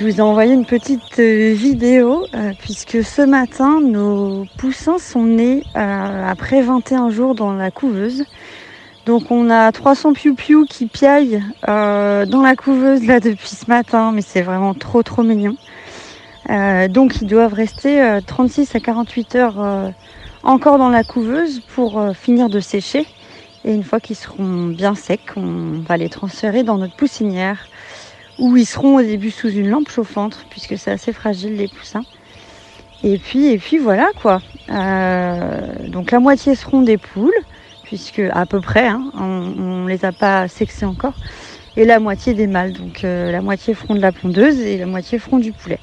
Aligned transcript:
Je 0.00 0.06
vous 0.06 0.16
ai 0.16 0.22
envoyé 0.22 0.54
une 0.54 0.64
petite 0.64 1.18
euh, 1.18 1.52
vidéo 1.52 2.24
euh, 2.34 2.52
puisque 2.58 3.04
ce 3.04 3.20
matin, 3.20 3.82
nos 3.82 4.46
poussins 4.56 4.96
sont 4.96 5.24
nés 5.24 5.62
euh, 5.76 6.26
après 6.26 6.62
21 6.62 7.10
jours 7.10 7.34
dans 7.34 7.52
la 7.52 7.70
couveuse. 7.70 8.24
Donc 9.04 9.30
on 9.30 9.50
a 9.50 9.70
300 9.70 10.14
piou-piou 10.14 10.64
qui 10.64 10.86
piaillent 10.86 11.42
dans 11.66 12.42
la 12.42 12.56
couveuse 12.56 13.04
là 13.06 13.20
depuis 13.20 13.50
ce 13.50 13.66
matin, 13.68 14.10
mais 14.12 14.22
c'est 14.22 14.40
vraiment 14.40 14.72
trop 14.72 15.02
trop 15.02 15.22
mignon. 15.22 15.56
Donc 16.48 17.20
ils 17.20 17.26
doivent 17.26 17.52
rester 17.52 18.00
euh, 18.00 18.20
36 18.26 18.74
à 18.74 18.80
48 18.80 19.34
heures 19.34 19.92
encore 20.42 20.78
dans 20.78 20.88
la 20.88 21.04
couveuse 21.04 21.60
pour 21.74 22.02
finir 22.14 22.48
de 22.48 22.60
sécher. 22.60 23.04
Et 23.66 23.74
une 23.74 23.84
fois 23.84 24.00
qu'ils 24.00 24.16
seront 24.16 24.68
bien 24.68 24.94
secs, 24.94 25.36
on 25.36 25.82
va 25.86 25.98
les 25.98 26.08
transférer 26.08 26.62
dans 26.62 26.78
notre 26.78 26.96
poussinière 26.96 27.66
où 28.40 28.56
ils 28.56 28.66
seront 28.66 28.96
au 28.98 29.02
début 29.02 29.30
sous 29.30 29.50
une 29.50 29.68
lampe 29.68 29.90
chauffante 29.90 30.46
puisque 30.50 30.78
c'est 30.78 30.90
assez 30.90 31.12
fragile 31.12 31.56
les 31.56 31.68
poussins. 31.68 32.06
Et 33.02 33.18
puis 33.18 33.46
et 33.48 33.58
puis 33.58 33.78
voilà 33.78 34.10
quoi. 34.16 34.42
Euh, 34.70 35.88
donc 35.88 36.10
la 36.10 36.20
moitié 36.20 36.54
seront 36.54 36.82
des 36.82 36.98
poules 36.98 37.32
puisque 37.82 38.20
à 38.20 38.46
peu 38.46 38.60
près, 38.60 38.88
hein, 38.88 39.10
on, 39.14 39.54
on 39.58 39.86
les 39.86 40.04
a 40.04 40.12
pas 40.12 40.48
sexés 40.48 40.86
encore, 40.86 41.18
et 41.76 41.84
la 41.84 42.00
moitié 42.00 42.34
des 42.34 42.46
mâles. 42.46 42.72
Donc 42.72 43.04
euh, 43.04 43.32
la 43.32 43.42
moitié 43.42 43.74
feront 43.74 43.94
de 43.94 44.00
la 44.00 44.12
pondeuse 44.12 44.60
et 44.60 44.78
la 44.78 44.86
moitié 44.86 45.18
feront 45.18 45.38
du 45.38 45.52
poulet. 45.52 45.80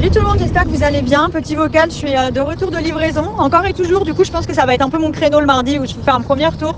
Salut 0.00 0.12
tout 0.12 0.20
le 0.20 0.28
monde, 0.28 0.38
j'espère 0.38 0.62
que 0.62 0.70
vous 0.70 0.82
allez 0.82 1.02
bien. 1.02 1.28
Petit 1.28 1.54
vocal, 1.54 1.90
je 1.90 1.94
suis 1.94 2.16
euh, 2.16 2.30
de 2.30 2.40
retour 2.40 2.70
de 2.70 2.78
livraison, 2.78 3.32
encore 3.36 3.66
et 3.66 3.74
toujours. 3.74 4.06
Du 4.06 4.14
coup, 4.14 4.24
je 4.24 4.30
pense 4.30 4.46
que 4.46 4.54
ça 4.54 4.64
va 4.64 4.72
être 4.72 4.80
un 4.80 4.88
peu 4.88 4.96
mon 4.96 5.12
créneau 5.12 5.40
le 5.40 5.44
mardi 5.44 5.78
où 5.78 5.84
je 5.84 5.94
vais 5.94 6.02
faire 6.02 6.14
un 6.14 6.22
premier 6.22 6.48
tour. 6.58 6.74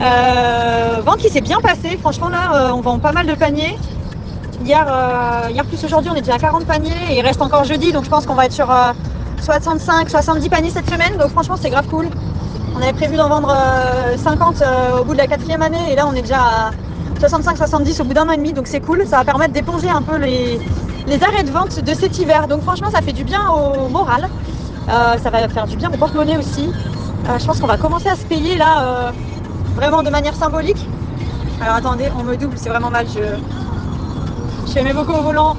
Euh, 0.00 1.02
vente 1.04 1.18
qui 1.18 1.28
s'est 1.28 1.42
bien 1.42 1.60
passé. 1.60 1.98
Franchement, 2.00 2.30
là, 2.30 2.54
euh, 2.54 2.70
on 2.72 2.80
vend 2.80 2.98
pas 3.00 3.12
mal 3.12 3.26
de 3.26 3.34
paniers. 3.34 3.76
Hier, 4.64 4.82
euh, 4.88 5.50
hier 5.50 5.62
plus 5.66 5.84
aujourd'hui, 5.84 6.10
on 6.10 6.14
est 6.14 6.22
déjà 6.22 6.36
à 6.36 6.38
40 6.38 6.64
paniers 6.64 6.90
et 7.10 7.18
il 7.18 7.20
reste 7.20 7.42
encore 7.42 7.64
jeudi, 7.64 7.92
donc 7.92 8.04
je 8.04 8.08
pense 8.08 8.24
qu'on 8.24 8.34
va 8.34 8.46
être 8.46 8.54
sur 8.54 8.70
euh, 8.70 8.92
65, 9.42 10.08
70 10.08 10.48
paniers 10.48 10.70
cette 10.70 10.88
semaine. 10.88 11.18
Donc 11.18 11.28
franchement, 11.28 11.56
c'est 11.60 11.68
grave 11.68 11.86
cool. 11.88 12.08
On 12.74 12.80
avait 12.80 12.94
prévu 12.94 13.16
d'en 13.16 13.28
vendre 13.28 13.54
euh, 13.54 14.16
50 14.16 14.62
euh, 14.62 15.00
au 15.00 15.04
bout 15.04 15.12
de 15.12 15.18
la 15.18 15.26
quatrième 15.26 15.60
année 15.60 15.92
et 15.92 15.96
là, 15.96 16.06
on 16.10 16.14
est 16.14 16.22
déjà 16.22 16.40
à 16.40 16.70
65-70 17.20 18.00
au 18.00 18.04
bout 18.06 18.14
d'un 18.14 18.26
an 18.26 18.32
et 18.32 18.38
demi, 18.38 18.54
donc 18.54 18.68
c'est 18.68 18.80
cool. 18.80 19.06
Ça 19.06 19.18
va 19.18 19.24
permettre 19.26 19.52
d'éponger 19.52 19.90
un 19.90 20.00
peu 20.00 20.16
les, 20.16 20.58
les 21.08 21.22
arrêts 21.22 21.42
de 21.42 21.50
vente 21.50 21.80
de 21.80 21.94
cet 21.94 22.18
hiver. 22.18 22.48
Donc 22.48 22.62
franchement, 22.62 22.90
ça 22.90 23.00
fait 23.00 23.12
du 23.12 23.24
bien 23.24 23.40
au 23.50 23.88
moral. 23.88 24.28
Euh, 24.88 25.18
ça 25.18 25.30
va 25.30 25.48
faire 25.48 25.66
du 25.66 25.76
bien 25.76 25.90
au 25.90 25.96
porte-monnaie 25.96 26.36
aussi. 26.36 26.70
Euh, 27.28 27.38
je 27.38 27.46
pense 27.46 27.60
qu'on 27.60 27.66
va 27.66 27.76
commencer 27.76 28.08
à 28.08 28.16
se 28.16 28.24
payer 28.24 28.56
là, 28.56 28.82
euh, 28.82 29.10
vraiment 29.74 30.02
de 30.02 30.10
manière 30.10 30.34
symbolique. 30.34 30.86
Alors 31.62 31.76
attendez, 31.76 32.08
on 32.18 32.22
me 32.22 32.36
double, 32.36 32.56
c'est 32.56 32.68
vraiment 32.68 32.90
mal. 32.90 33.06
Je, 33.08 33.20
je 34.66 34.72
fais 34.72 34.82
mes 34.82 34.94
au 34.94 35.04
volant. 35.04 35.56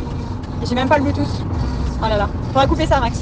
J'ai 0.68 0.76
même 0.76 0.88
pas 0.88 0.98
le 0.98 1.04
Bluetooth. 1.04 1.28
Oh 2.02 2.08
là 2.08 2.18
là, 2.18 2.30
faudra 2.48 2.68
couper 2.68 2.86
ça, 2.86 3.00
Max. 3.00 3.22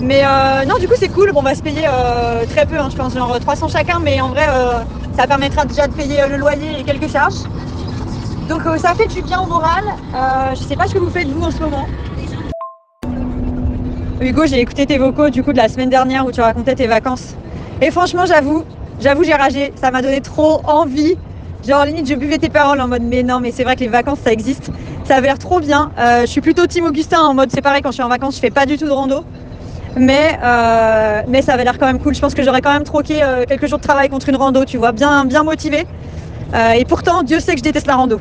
Mais 0.00 0.22
non, 0.66 0.76
du 0.78 0.88
coup, 0.88 0.94
c'est 0.98 1.08
cool. 1.08 1.32
Bon, 1.32 1.40
on 1.40 1.42
va 1.42 1.54
se 1.54 1.62
payer 1.62 1.88
très 2.50 2.66
peu, 2.66 2.78
hein, 2.78 2.88
je 2.90 2.96
pense, 2.96 3.14
genre 3.14 3.38
300 3.38 3.68
chacun. 3.68 4.00
Mais 4.00 4.20
en 4.20 4.28
vrai, 4.28 4.46
ça 5.16 5.26
permettra 5.26 5.64
déjà 5.64 5.86
de 5.86 5.92
payer 5.92 6.26
le 6.28 6.36
loyer 6.36 6.80
et 6.80 6.84
quelques 6.84 7.10
charges. 7.10 7.44
Donc 8.52 8.66
euh, 8.66 8.76
ça 8.76 8.92
fait 8.94 9.06
du 9.06 9.22
bien 9.22 9.40
au 9.40 9.46
moral. 9.46 9.82
Euh, 10.14 10.54
je 10.54 10.60
sais 10.60 10.76
pas 10.76 10.86
ce 10.86 10.92
que 10.92 10.98
vous 10.98 11.08
faites 11.08 11.26
vous 11.26 11.42
en 11.42 11.50
ce 11.50 11.58
moment. 11.58 11.86
Hugo, 14.20 14.44
j'ai 14.44 14.60
écouté 14.60 14.84
tes 14.84 14.98
vocaux 14.98 15.30
du 15.30 15.42
coup 15.42 15.52
de 15.52 15.56
la 15.56 15.70
semaine 15.70 15.88
dernière 15.88 16.26
où 16.26 16.32
tu 16.32 16.42
racontais 16.42 16.74
tes 16.74 16.86
vacances. 16.86 17.34
Et 17.80 17.90
franchement, 17.90 18.26
j'avoue, 18.26 18.64
j'avoue, 19.00 19.24
j'ai 19.24 19.32
ragé. 19.32 19.72
Ça 19.76 19.90
m'a 19.90 20.02
donné 20.02 20.20
trop 20.20 20.60
envie. 20.66 21.16
Genre 21.66 21.86
limite, 21.86 22.06
je 22.06 22.14
buvais 22.14 22.36
tes 22.36 22.50
paroles 22.50 22.78
en 22.82 22.88
mode 22.88 23.00
mais 23.00 23.22
non, 23.22 23.40
mais 23.40 23.52
c'est 23.52 23.64
vrai 23.64 23.74
que 23.74 23.80
les 23.80 23.88
vacances 23.88 24.18
ça 24.22 24.32
existe. 24.32 24.70
Ça 25.04 25.16
avait 25.16 25.28
l'air 25.28 25.38
trop 25.38 25.58
bien. 25.58 25.90
Euh, 25.98 26.20
je 26.20 26.26
suis 26.26 26.42
plutôt 26.42 26.66
Team 26.66 26.84
Augustin 26.84 27.22
en 27.22 27.32
mode 27.32 27.50
c'est 27.50 27.62
pareil 27.62 27.80
quand 27.80 27.90
je 27.90 27.94
suis 27.94 28.02
en 28.02 28.10
vacances, 28.10 28.34
je 28.34 28.40
fais 28.40 28.50
pas 28.50 28.66
du 28.66 28.76
tout 28.76 28.84
de 28.86 28.90
rando. 28.90 29.24
Mais, 29.96 30.38
euh, 30.44 31.22
mais 31.26 31.40
ça 31.40 31.54
avait 31.54 31.64
l'air 31.64 31.78
quand 31.78 31.86
même 31.86 32.00
cool. 32.00 32.14
Je 32.14 32.20
pense 32.20 32.34
que 32.34 32.42
j'aurais 32.42 32.60
quand 32.60 32.72
même 32.74 32.84
troqué 32.84 33.22
quelques 33.48 33.66
jours 33.66 33.78
de 33.78 33.84
travail 33.84 34.10
contre 34.10 34.28
une 34.28 34.36
rando, 34.36 34.66
tu 34.66 34.76
vois, 34.76 34.92
bien, 34.92 35.24
bien 35.24 35.42
motivé. 35.42 35.86
Et 36.76 36.84
pourtant, 36.84 37.22
Dieu 37.22 37.40
sait 37.40 37.52
que 37.52 37.58
je 37.58 37.64
déteste 37.64 37.86
la 37.86 37.96
rando. 37.96 38.20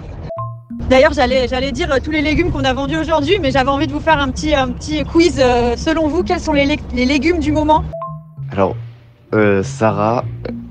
D'ailleurs, 0.90 1.14
j'allais, 1.14 1.72
dire 1.72 1.92
euh, 1.92 2.00
tous 2.04 2.12
les 2.12 2.22
légumes 2.22 2.52
qu'on 2.52 2.64
a 2.64 2.74
vendus 2.74 2.98
aujourd'hui, 2.98 3.36
mais 3.42 3.52
j'avais 3.52 3.70
envie 3.70 3.88
de 3.88 3.94
vous 3.94 4.00
faire 4.00 4.20
un 4.20 4.30
petit, 4.30 4.54
quiz. 5.06 5.40
euh, 5.40 5.76
selon 5.78 6.08
vous, 6.08 6.24
quels 6.24 6.40
sont 6.40 6.54
les, 6.54 6.66
lé- 6.66 6.80
les 6.94 7.06
légumes 7.06 7.40
du 7.40 7.52
moment? 7.52 7.84
Alors, 8.52 8.76
euh, 9.34 9.64
Sarah, 9.64 10.26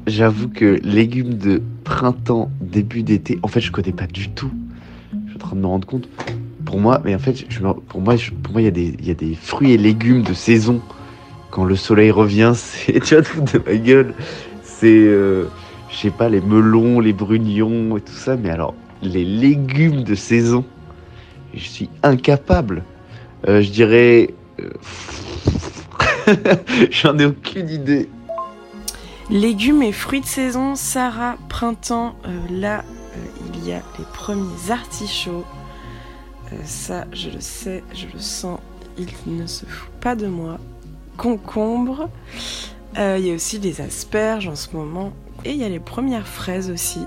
j'avoue 0.07 0.49
que 0.49 0.79
légumes 0.85 1.35
de 1.35 1.63
printemps, 1.85 2.51
début 2.61 3.03
d'été, 3.03 3.39
en 3.43 3.49
fait, 3.49 3.61
je 3.61 3.73
connais 3.73 3.93
pas 3.93 4.07
du 4.07 4.31
tout. 4.31 4.51
Je 5.13 5.31
suis 5.31 5.37
en 5.37 5.39
train 5.39 5.57
de 5.57 5.63
me 5.63 5.67
rendre 5.67 5.87
compte. 5.87 6.09
Pour 6.67 6.79
moi, 6.79 7.01
mais 7.05 7.15
en 7.15 7.19
fait, 7.19 7.47
pour 7.89 8.01
moi, 8.01 8.15
il 8.17 8.65
y 8.65 9.11
a 9.11 9.15
des, 9.15 9.35
fruits 9.35 9.73
et 9.73 9.79
légumes 9.79 10.23
de 10.23 10.35
saison. 10.35 10.81
Quand 11.51 11.65
le 11.65 11.77
soleil 11.77 12.11
revient, 12.11 12.53
c'est, 12.57 13.01
tu 13.01 13.17
te 13.17 13.23
foutre 13.23 13.55
de 13.55 13.63
ma 13.65 13.77
gueule. 13.77 14.15
C'est, 14.63 15.05
je 15.05 15.47
sais 15.91 16.11
pas, 16.11 16.29
les 16.29 16.41
melons, 16.41 17.01
les 17.01 17.13
brugnons 17.13 17.97
et 17.97 18.01
tout 18.01 18.13
ça. 18.13 18.37
Mais 18.37 18.51
alors, 18.51 18.75
les 19.03 19.25
légumes 19.25 20.05
de 20.05 20.15
saison, 20.15 20.65
je 21.55 21.65
suis 21.65 21.91
incapable. 22.03 22.85
Euh, 23.49 23.63
je 23.63 23.71
dirais. 23.71 24.35
euh, 24.61 24.71
J'en 26.91 27.19
ai 27.19 27.25
aucune 27.25 27.69
idée. 27.69 28.09
Légumes 29.31 29.83
et 29.83 29.93
fruits 29.93 30.21
de 30.21 30.27
saison, 30.27 30.75
Sarah, 30.75 31.37
printemps, 31.49 32.17
euh, 32.27 32.39
là, 32.51 32.85
il 33.55 33.69
y 33.69 33.73
a 33.73 33.83
les 33.99 34.05
premiers 34.13 34.71
artichauts. 34.71 35.45
Ça, 36.65 37.05
je 37.13 37.31
le 37.31 37.41
sais, 37.41 37.85
je 37.95 38.07
le 38.13 38.19
sens, 38.19 38.59
il 38.99 39.07
ne 39.27 39.47
se 39.47 39.65
fout 39.67 39.91
pas 40.01 40.17
de 40.17 40.27
moi. 40.27 40.59
Concombre, 41.17 42.09
il 42.97 43.21
y 43.25 43.31
a 43.31 43.35
aussi 43.35 43.61
des 43.61 43.81
asperges 43.81 44.49
en 44.49 44.57
ce 44.57 44.75
moment. 44.75 45.13
Et 45.45 45.51
il 45.53 45.57
y 45.59 45.65
a 45.65 45.69
les 45.69 45.79
premières 45.79 46.27
fraises 46.27 46.71
aussi, 46.71 47.07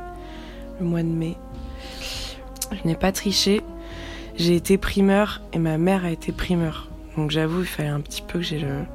le 0.80 0.86
mois 0.86 1.04
de 1.04 1.08
mai. 1.08 1.36
Je 2.82 2.88
n'ai 2.88 2.96
pas 2.96 3.12
triché, 3.12 3.62
j'ai 4.36 4.56
été 4.56 4.78
primeur 4.78 5.42
et 5.54 5.60
ma 5.60 5.78
mère 5.78 6.06
a 6.06 6.12
été 6.12 6.32
primeur. 6.32 6.90
Donc 7.18 7.32
j'avoue, 7.32 7.62
il 7.62 7.68
fallait 7.68 7.90
un 7.90 8.00
petit 8.00 8.22
peu 8.22 8.40
que 8.40 8.46
j'ai 8.46 8.60
le 8.60 8.86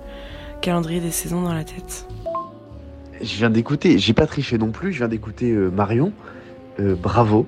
calendrier 0.61 1.01
des 1.01 1.11
saisons 1.11 1.43
dans 1.43 1.55
la 1.55 1.65
tête. 1.65 2.07
Je 3.21 3.37
viens 3.37 3.51
d'écouter, 3.51 3.99
j'ai 3.99 4.13
pas 4.13 4.27
triché 4.27 4.59
non 4.59 4.71
plus, 4.71 4.93
je 4.93 4.99
viens 4.99 5.09
d'écouter 5.09 5.51
euh, 5.51 5.71
Marion. 5.71 6.13
Euh, 6.81 6.95
bravo. 6.95 7.47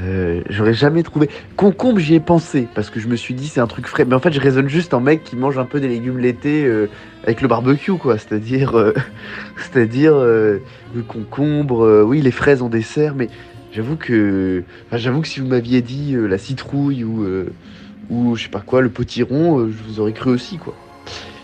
Euh, 0.00 0.42
J'aurais 0.48 0.72
jamais 0.72 1.02
trouvé. 1.02 1.28
Concombre, 1.56 1.98
j'y 1.98 2.14
ai 2.14 2.20
pensé 2.20 2.68
parce 2.74 2.90
que 2.90 3.00
je 3.00 3.08
me 3.08 3.16
suis 3.16 3.34
dit 3.34 3.48
c'est 3.48 3.60
un 3.60 3.66
truc 3.66 3.86
frais. 3.86 4.04
Mais 4.04 4.14
en 4.14 4.20
fait, 4.20 4.32
je 4.32 4.40
raisonne 4.40 4.68
juste 4.68 4.94
en 4.94 5.00
mec 5.00 5.24
qui 5.24 5.36
mange 5.36 5.58
un 5.58 5.64
peu 5.64 5.80
des 5.80 5.88
légumes 5.88 6.18
l'été 6.18 6.68
avec 7.24 7.42
le 7.42 7.48
barbecue, 7.48 7.94
quoi. 7.94 8.16
C'est-à-dire, 8.16 8.92
c'est-à-dire 9.56 10.14
le 10.14 10.62
concombre, 11.06 12.04
oui, 12.06 12.22
les 12.22 12.30
fraises 12.30 12.62
en 12.62 12.68
dessert. 12.68 13.14
Mais 13.14 13.28
j'avoue 13.72 13.96
que, 13.96 14.62
enfin, 14.86 14.96
j'avoue 14.96 15.20
que 15.20 15.28
si 15.28 15.40
vous 15.40 15.46
m'aviez 15.46 15.82
dit 15.82 16.14
euh, 16.14 16.26
la 16.26 16.38
citrouille 16.38 17.04
ou 17.04 17.22
euh, 17.22 17.52
ou 18.10 18.34
je 18.36 18.44
sais 18.44 18.48
pas 18.48 18.60
quoi, 18.60 18.80
le 18.80 18.90
potiron, 18.90 19.58
euh, 19.58 19.70
je 19.70 19.84
vous 19.84 20.00
aurais 20.00 20.12
cru 20.12 20.30
aussi, 20.30 20.58
quoi. 20.58 20.74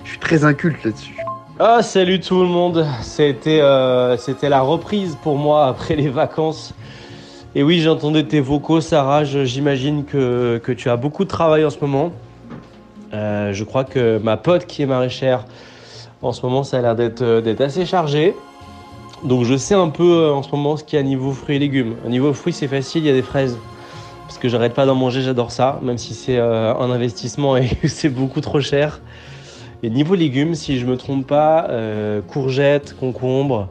Je 0.05 0.11
suis 0.11 0.19
très 0.19 0.45
inculte 0.45 0.85
là-dessus. 0.85 1.17
Ah, 1.59 1.83
salut 1.83 2.21
tout 2.21 2.41
le 2.41 2.49
monde. 2.49 2.87
C'était 3.03 3.61
euh, 3.61 4.17
c'était 4.17 4.49
la 4.49 4.61
reprise 4.61 5.17
pour 5.23 5.37
moi 5.37 5.67
après 5.67 5.97
les 5.97 6.09
vacances. 6.09 6.75
Et 7.55 7.63
oui, 7.63 7.81
j'entendais 7.81 8.25
tes 8.25 8.41
vocaux, 8.41 8.83
Sarah. 8.83 9.25
J'imagine 9.25 10.05
que, 10.05 10.61
que 10.63 10.73
tu 10.73 10.91
as 10.91 10.97
beaucoup 10.97 11.25
de 11.25 11.31
travail 11.31 11.65
en 11.65 11.71
ce 11.71 11.79
moment. 11.81 12.13
Je 13.13 13.65
crois 13.65 13.85
que 13.85 14.19
ma 14.19 14.37
pote 14.37 14.67
qui 14.67 14.83
est 14.83 14.87
maraîchère 14.87 15.47
En 16.21 16.33
ce 16.33 16.43
moment, 16.45 16.65
ça 16.65 16.77
a 16.77 16.83
l'air 16.83 16.95
d'être 16.95 17.61
assez 17.63 17.87
chargé. 17.87 18.35
Donc 19.25 19.45
je 19.45 19.57
sais 19.57 19.75
un 19.75 19.89
peu 19.89 20.05
euh, 20.05 20.33
en 20.33 20.43
ce 20.43 20.51
moment 20.51 20.77
ce 20.77 20.85
qu'il 20.85 20.99
y 20.99 21.01
a 21.01 21.03
niveau 21.03 21.33
fruits 21.33 21.57
et 21.57 21.59
légumes. 21.59 21.97
Au 22.05 22.09
niveau 22.09 22.33
fruits, 22.33 22.53
c'est 22.53 22.69
facile, 22.69 23.05
il 23.05 23.07
y 23.07 23.11
a 23.11 23.15
des 23.15 23.23
fraises. 23.23 23.59
Parce 24.27 24.39
que 24.39 24.49
j'arrête 24.49 24.75
pas 24.75 24.87
d'en 24.87 24.95
manger, 24.95 25.23
j'adore 25.23 25.53
ça, 25.53 25.79
même 25.83 25.99
si 25.99 26.13
c'est 26.13 26.37
euh, 26.37 26.75
un 26.75 26.91
investissement 26.91 27.57
et 27.57 27.69
c'est 27.87 28.09
beaucoup 28.09 28.41
trop 28.41 28.61
cher. 28.61 29.01
Et 29.83 29.91
niveau 29.91 30.15
légumes, 30.15 30.55
si 30.55 30.79
je 30.79 30.87
me 30.87 30.97
trompe 30.97 31.27
pas, 31.27 31.69
euh, 31.71 32.21
courgettes, 32.23 32.97
concombres. 32.99 33.69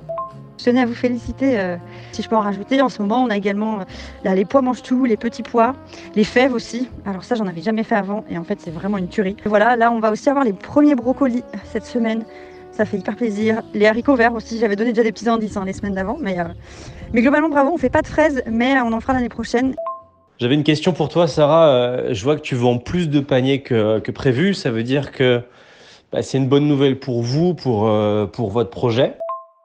Je 0.58 0.66
tenais 0.66 0.82
à 0.82 0.86
vous 0.86 0.96
féliciter, 0.96 1.76
si 2.14 2.24
je 2.24 2.30
peux 2.30 2.36
en 2.36 2.42
rajouter. 2.42 2.82
En 2.82 2.88
ce 2.88 3.02
moment, 3.02 3.22
on 3.22 3.30
a 3.30 3.36
également 3.36 3.80
les 4.24 4.46
pois 4.46 4.62
mange-tout, 4.62 5.04
les 5.04 5.18
petits 5.18 5.44
pois, 5.44 5.76
les 6.16 6.24
fèves 6.24 6.54
aussi. 6.54 6.88
Alors 7.06 7.26
ça, 7.26 7.36
j'en 7.36 7.46
avais 7.46 7.62
jamais 7.62 7.84
fait 7.84 7.96
avant 7.96 8.24
et 8.30 8.38
en 8.38 8.44
fait, 8.46 8.60
c'est 8.62 8.72
vraiment 8.72 8.98
une 8.98 9.10
tuerie. 9.10 9.36
Voilà, 9.46 9.76
là, 9.76 9.92
on 9.92 10.00
va 10.00 10.12
aussi 10.12 10.30
avoir 10.30 10.46
les 10.46 10.54
premiers 10.54 10.96
brocolis 10.96 11.44
cette 11.66 11.86
semaine. 11.86 12.24
Ça 12.76 12.84
fait 12.84 12.98
hyper 12.98 13.16
plaisir. 13.16 13.62
Les 13.74 13.86
haricots 13.86 14.16
verts 14.16 14.34
aussi, 14.34 14.60
j'avais 14.60 14.76
donné 14.76 14.92
déjà 14.92 15.04
des 15.04 15.14
petits 15.14 15.30
indices 15.30 15.56
hein, 15.56 15.64
les 15.66 15.72
semaines 15.72 15.94
d'avant. 15.94 16.18
Mais, 16.20 16.40
euh, 16.40 16.44
mais 17.14 17.22
globalement, 17.22 17.48
bravo, 17.48 17.72
on 17.74 17.78
fait 17.78 17.90
pas 17.90 18.02
de 18.02 18.08
fraises, 18.08 18.44
mais 18.52 18.76
on 18.82 18.92
en 18.92 19.00
fera 19.00 19.14
l'année 19.14 19.30
prochaine. 19.30 19.76
J'avais 20.40 20.56
une 20.56 20.64
question 20.66 20.92
pour 20.92 21.08
toi, 21.08 21.28
Sarah. 21.30 21.70
Euh, 21.70 22.14
je 22.14 22.22
vois 22.26 22.36
que 22.36 22.42
tu 22.42 22.56
vends 22.56 22.78
plus 22.78 23.10
de 23.10 23.22
paniers 23.22 23.62
que, 23.62 24.00
que 24.00 24.12
prévu. 24.12 24.54
Ça 24.54 24.72
veut 24.72 24.84
dire 24.84 25.14
que 25.14 25.42
bah, 26.12 26.22
c'est 26.22 26.38
une 26.38 26.50
bonne 26.50 26.68
nouvelle 26.68 27.00
pour 27.00 27.22
vous, 27.22 27.54
pour, 27.54 27.88
euh, 27.88 28.28
votre 28.38 28.70
projet. 28.70 29.18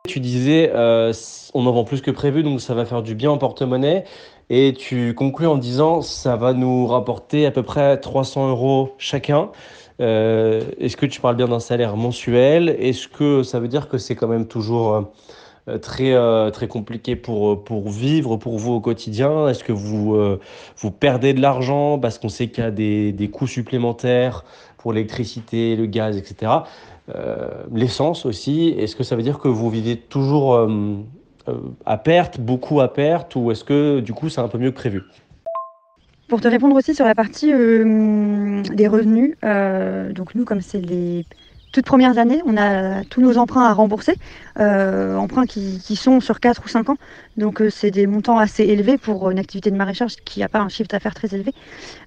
Tu 0.08 0.20
disais, 0.20 0.70
euh, 0.72 1.12
on 1.52 1.66
en 1.66 1.72
vend 1.72 1.82
plus 1.82 2.02
que 2.02 2.12
prévu, 2.12 2.44
donc 2.44 2.60
ça 2.60 2.74
va 2.74 2.84
faire 2.84 3.02
du 3.02 3.16
bien 3.16 3.32
en 3.32 3.38
porte-monnaie. 3.38 4.04
Et 4.50 4.72
tu 4.72 5.14
conclus 5.14 5.48
en 5.48 5.58
disant, 5.58 6.02
ça 6.02 6.36
va 6.36 6.52
nous 6.52 6.86
rapporter 6.86 7.46
à 7.46 7.50
peu 7.50 7.64
près 7.64 7.98
300 7.98 8.50
euros 8.50 8.94
chacun. 8.98 9.50
Euh, 10.00 10.62
Est-ce 10.78 10.96
que 10.96 11.06
tu 11.06 11.20
parles 11.20 11.36
bien 11.36 11.48
d'un 11.48 11.60
salaire 11.60 11.96
mensuel? 11.96 12.70
Est-ce 12.78 13.08
que 13.08 13.42
ça 13.42 13.60
veut 13.60 13.68
dire 13.68 13.88
que 13.88 13.98
c'est 13.98 14.16
quand 14.16 14.28
même 14.28 14.46
toujours 14.46 15.10
euh, 15.68 15.78
très, 15.78 16.14
euh, 16.14 16.50
très 16.50 16.68
compliqué 16.68 17.16
pour, 17.16 17.62
pour 17.64 17.90
vivre, 17.90 18.36
pour 18.36 18.58
vous 18.58 18.72
au 18.72 18.80
quotidien? 18.80 19.48
Est-ce 19.48 19.62
que 19.62 19.72
vous, 19.72 20.16
vous 20.76 20.90
perdez 20.90 21.34
de 21.34 21.40
l'argent 21.40 21.98
parce 21.98 22.18
qu'on 22.18 22.28
sait 22.28 22.48
qu'il 22.48 22.64
y 22.64 22.66
a 22.66 22.70
des, 22.70 23.12
des 23.12 23.28
coûts 23.28 23.46
supplémentaires 23.46 24.44
pour 24.78 24.92
l'électricité, 24.92 25.76
le 25.76 25.86
gaz, 25.86 26.16
etc. 26.16 26.52
L'essence 27.72 28.24
aussi, 28.24 28.68
est-ce 28.78 28.96
que 28.96 29.02
ça 29.02 29.16
veut 29.16 29.22
dire 29.22 29.38
que 29.38 29.48
vous 29.48 29.68
vivez 29.68 29.96
toujours 29.96 30.68
à 31.84 31.98
perte, 31.98 32.40
beaucoup 32.40 32.80
à 32.80 32.92
perte, 32.92 33.34
ou 33.36 33.50
est-ce 33.50 33.64
que 33.64 34.00
du 34.00 34.14
coup 34.14 34.28
c'est 34.28 34.40
un 34.40 34.48
peu 34.48 34.58
mieux 34.58 34.70
que 34.70 34.76
prévu? 34.76 35.02
Pour 36.30 36.40
te 36.40 36.46
répondre 36.46 36.76
aussi 36.76 36.94
sur 36.94 37.04
la 37.04 37.16
partie 37.16 37.52
euh, 37.52 38.62
des 38.72 38.86
revenus, 38.86 39.34
euh, 39.44 40.12
donc 40.12 40.36
nous, 40.36 40.44
comme 40.44 40.60
c'est 40.60 40.80
les 40.80 41.26
toutes 41.72 41.86
premières 41.86 42.18
années, 42.18 42.42
on 42.46 42.56
a 42.56 43.04
tous 43.04 43.20
nos 43.20 43.38
emprunts 43.38 43.64
à 43.64 43.72
rembourser, 43.72 44.16
euh, 44.58 45.16
emprunts 45.16 45.46
qui, 45.46 45.96
sont 45.96 46.20
sur 46.20 46.40
4 46.40 46.62
ou 46.64 46.68
5 46.68 46.90
ans. 46.90 46.96
Donc 47.36 47.62
euh, 47.62 47.70
c'est 47.70 47.90
des 47.90 48.06
montants 48.06 48.38
assez 48.38 48.64
élevés 48.64 48.98
pour 48.98 49.30
une 49.30 49.38
activité 49.38 49.70
de 49.70 49.76
maraîchage 49.76 50.16
qui 50.24 50.40
n'a 50.40 50.48
pas 50.48 50.60
un 50.60 50.68
chiffre 50.68 50.88
d'affaires 50.88 51.14
très 51.14 51.34
élevé. 51.34 51.52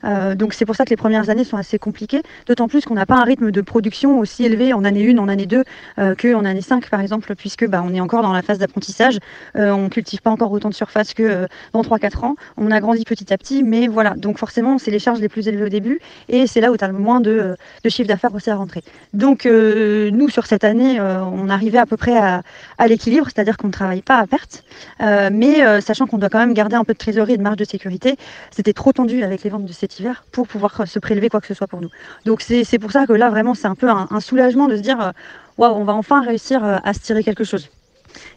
Euh, 0.04 0.36
donc 0.36 0.54
c'est 0.54 0.66
pour 0.66 0.76
ça 0.76 0.86
que 0.86 0.90
les 0.90 0.98
premières 0.98 1.30
années 1.30 1.44
sont 1.44 1.58
assez 1.58 1.80
compliquées, 1.80 2.22
d'autant 2.46 2.68
plus 2.68 2.86
qu'on 2.86 2.94
n'a 2.94 3.06
pas 3.06 3.16
un 3.16 3.24
rythme 3.24 3.52
de 3.52 3.62
production 3.62 4.20
aussi 4.20 4.46
élevé 4.46 4.74
en 4.74 4.84
année 4.84 5.10
1, 5.10 5.18
en 5.18 5.28
année 5.28 5.46
2 5.46 5.64
euh, 6.00 6.16
qu'en 6.16 6.46
année 6.46 6.62
5 6.62 6.90
par 6.90 7.00
exemple, 7.00 7.34
puisque 7.36 7.68
bah, 7.68 7.84
on 7.86 7.94
est 7.94 8.02
encore 8.02 8.22
dans 8.22 8.34
la 8.34 8.42
phase 8.42 8.60
d'apprentissage, 8.60 9.20
on 9.56 9.90
cultive 9.90 10.22
pas 10.22 10.30
encore 10.30 10.52
autant 10.52 10.70
de 10.70 10.74
surface 10.74 11.14
que 11.14 11.48
dans 11.74 11.82
3-4 11.82 12.26
ans, 12.26 12.36
on 12.58 12.72
a 12.72 12.80
grandi 12.80 13.04
petit 13.04 13.34
à 13.34 13.38
petit, 13.38 13.64
mais 13.64 13.88
voilà, 13.88 14.12
donc 14.12 14.38
forcément 14.38 14.78
c'est 14.78 14.92
les 14.92 15.00
charges 15.00 15.20
les 15.20 15.30
plus 15.30 15.48
élevées 15.48 15.66
au 15.66 15.70
début 15.70 16.00
et 16.30 16.48
c'est 16.48 16.62
là 16.62 16.72
où 16.72 16.78
tu 16.78 16.84
as 16.84 16.88
le 16.88 16.94
moins 16.94 17.22
de, 17.22 17.56
de 17.84 17.90
chiffre 17.90 18.08
d'affaires 18.08 18.34
aussi 18.36 18.50
à 18.50 18.56
rentrer. 18.56 18.84
Donc 19.14 19.48
euh, 19.54 20.12
nous 20.12 20.30
sur 20.30 20.46
cette 20.46 20.64
année, 20.64 21.00
euh, 21.00 21.24
on 21.24 21.50
arrivait 21.50 21.78
à 21.78 21.86
peu 21.86 21.98
près 21.98 22.18
à, 22.18 22.42
l'équilibre, 22.88 23.28
c'est-à-dire 23.34 23.58
qu'on 23.58 23.68
ne 23.68 23.74
travaille 23.74 24.02
pas 24.02 24.18
à 24.18 24.28
perte, 24.28 24.64
euh, 25.02 25.30
mais 25.32 25.82
sachant 25.82 26.06
qu'on 26.06 26.18
doit 26.18 26.30
quand 26.30 26.40
même 26.40 26.54
garder 26.54 26.76
un 26.76 26.84
peu 26.84 26.94
de 26.94 26.98
trésorerie 26.98 27.34
et 27.34 27.38
de 27.38 27.42
marge 27.42 27.58
de 27.58 27.64
sécurité, 27.64 28.18
c'était 28.52 28.74
trop 28.74 28.92
tendu 28.92 29.24
avec 29.24 29.44
les 29.44 29.50
ventes 29.50 29.66
de 29.66 29.72
cet 29.74 30.00
hiver 30.00 30.26
pour 30.32 30.48
pouvoir 30.48 30.88
se 30.88 31.00
prélever 31.00 31.30
quoi 31.30 31.40
que 31.40 31.48
ce 31.48 31.54
soit 31.54 31.68
pour 31.68 31.82
nous. 31.82 31.90
Donc 32.26 32.42
c'est 32.42 32.80
pour 32.80 32.92
ça 32.92 33.06
que 33.06 33.14
là 33.14 33.30
vraiment 33.30 33.54
c'est 33.54 33.68
un 33.68 33.76
peu 33.76 33.90
un, 33.90 34.20
soulagement 34.20 34.68
de 34.68 34.76
se 34.76 34.82
dire 34.82 35.14
waouh 35.58 35.76
on 35.76 35.84
va 35.84 35.94
enfin 35.94 36.22
réussir 36.22 36.64
à 36.64 36.94
se 36.94 37.00
tirer 37.00 37.24
quelque 37.24 37.44
chose. 37.44 37.70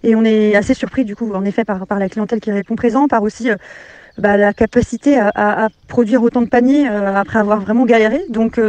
Et 0.02 0.14
on 0.14 0.24
est 0.24 0.54
assez 0.54 0.74
surpris 0.74 1.04
du 1.04 1.16
coup 1.16 1.32
en 1.34 1.44
effet 1.44 1.64
par, 1.64 1.84
la 1.98 2.08
clientèle 2.08 2.40
qui 2.40 2.52
répond 2.52 2.76
présent, 2.76 3.08
par 3.08 3.22
aussi 3.22 3.50
bah, 4.18 4.36
la 4.36 4.52
capacité 4.52 5.18
à, 5.18 5.68
produire 5.88 6.22
autant 6.22 6.42
de 6.42 6.48
paniers 6.48 6.86
après 6.86 7.38
avoir 7.38 7.60
vraiment 7.60 7.84
galéré. 7.84 8.22
Donc 8.28 8.60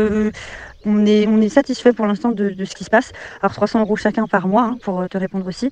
on 0.88 1.06
est, 1.42 1.50
satisfait 1.50 1.94
pour 1.94 2.06
l'instant 2.06 2.32
de, 2.32 2.54
ce 2.64 2.76
qui 2.76 2.84
se 2.84 2.90
passe. 2.90 3.12
Alors 3.42 3.54
300 3.54 3.82
euros 3.82 3.96
chacun 3.96 4.28
par 4.28 4.48
mois 4.48 4.64
hein, 4.64 4.78
pour 4.82 5.08
te 5.10 5.18
répondre 5.18 5.48
aussi. 5.48 5.70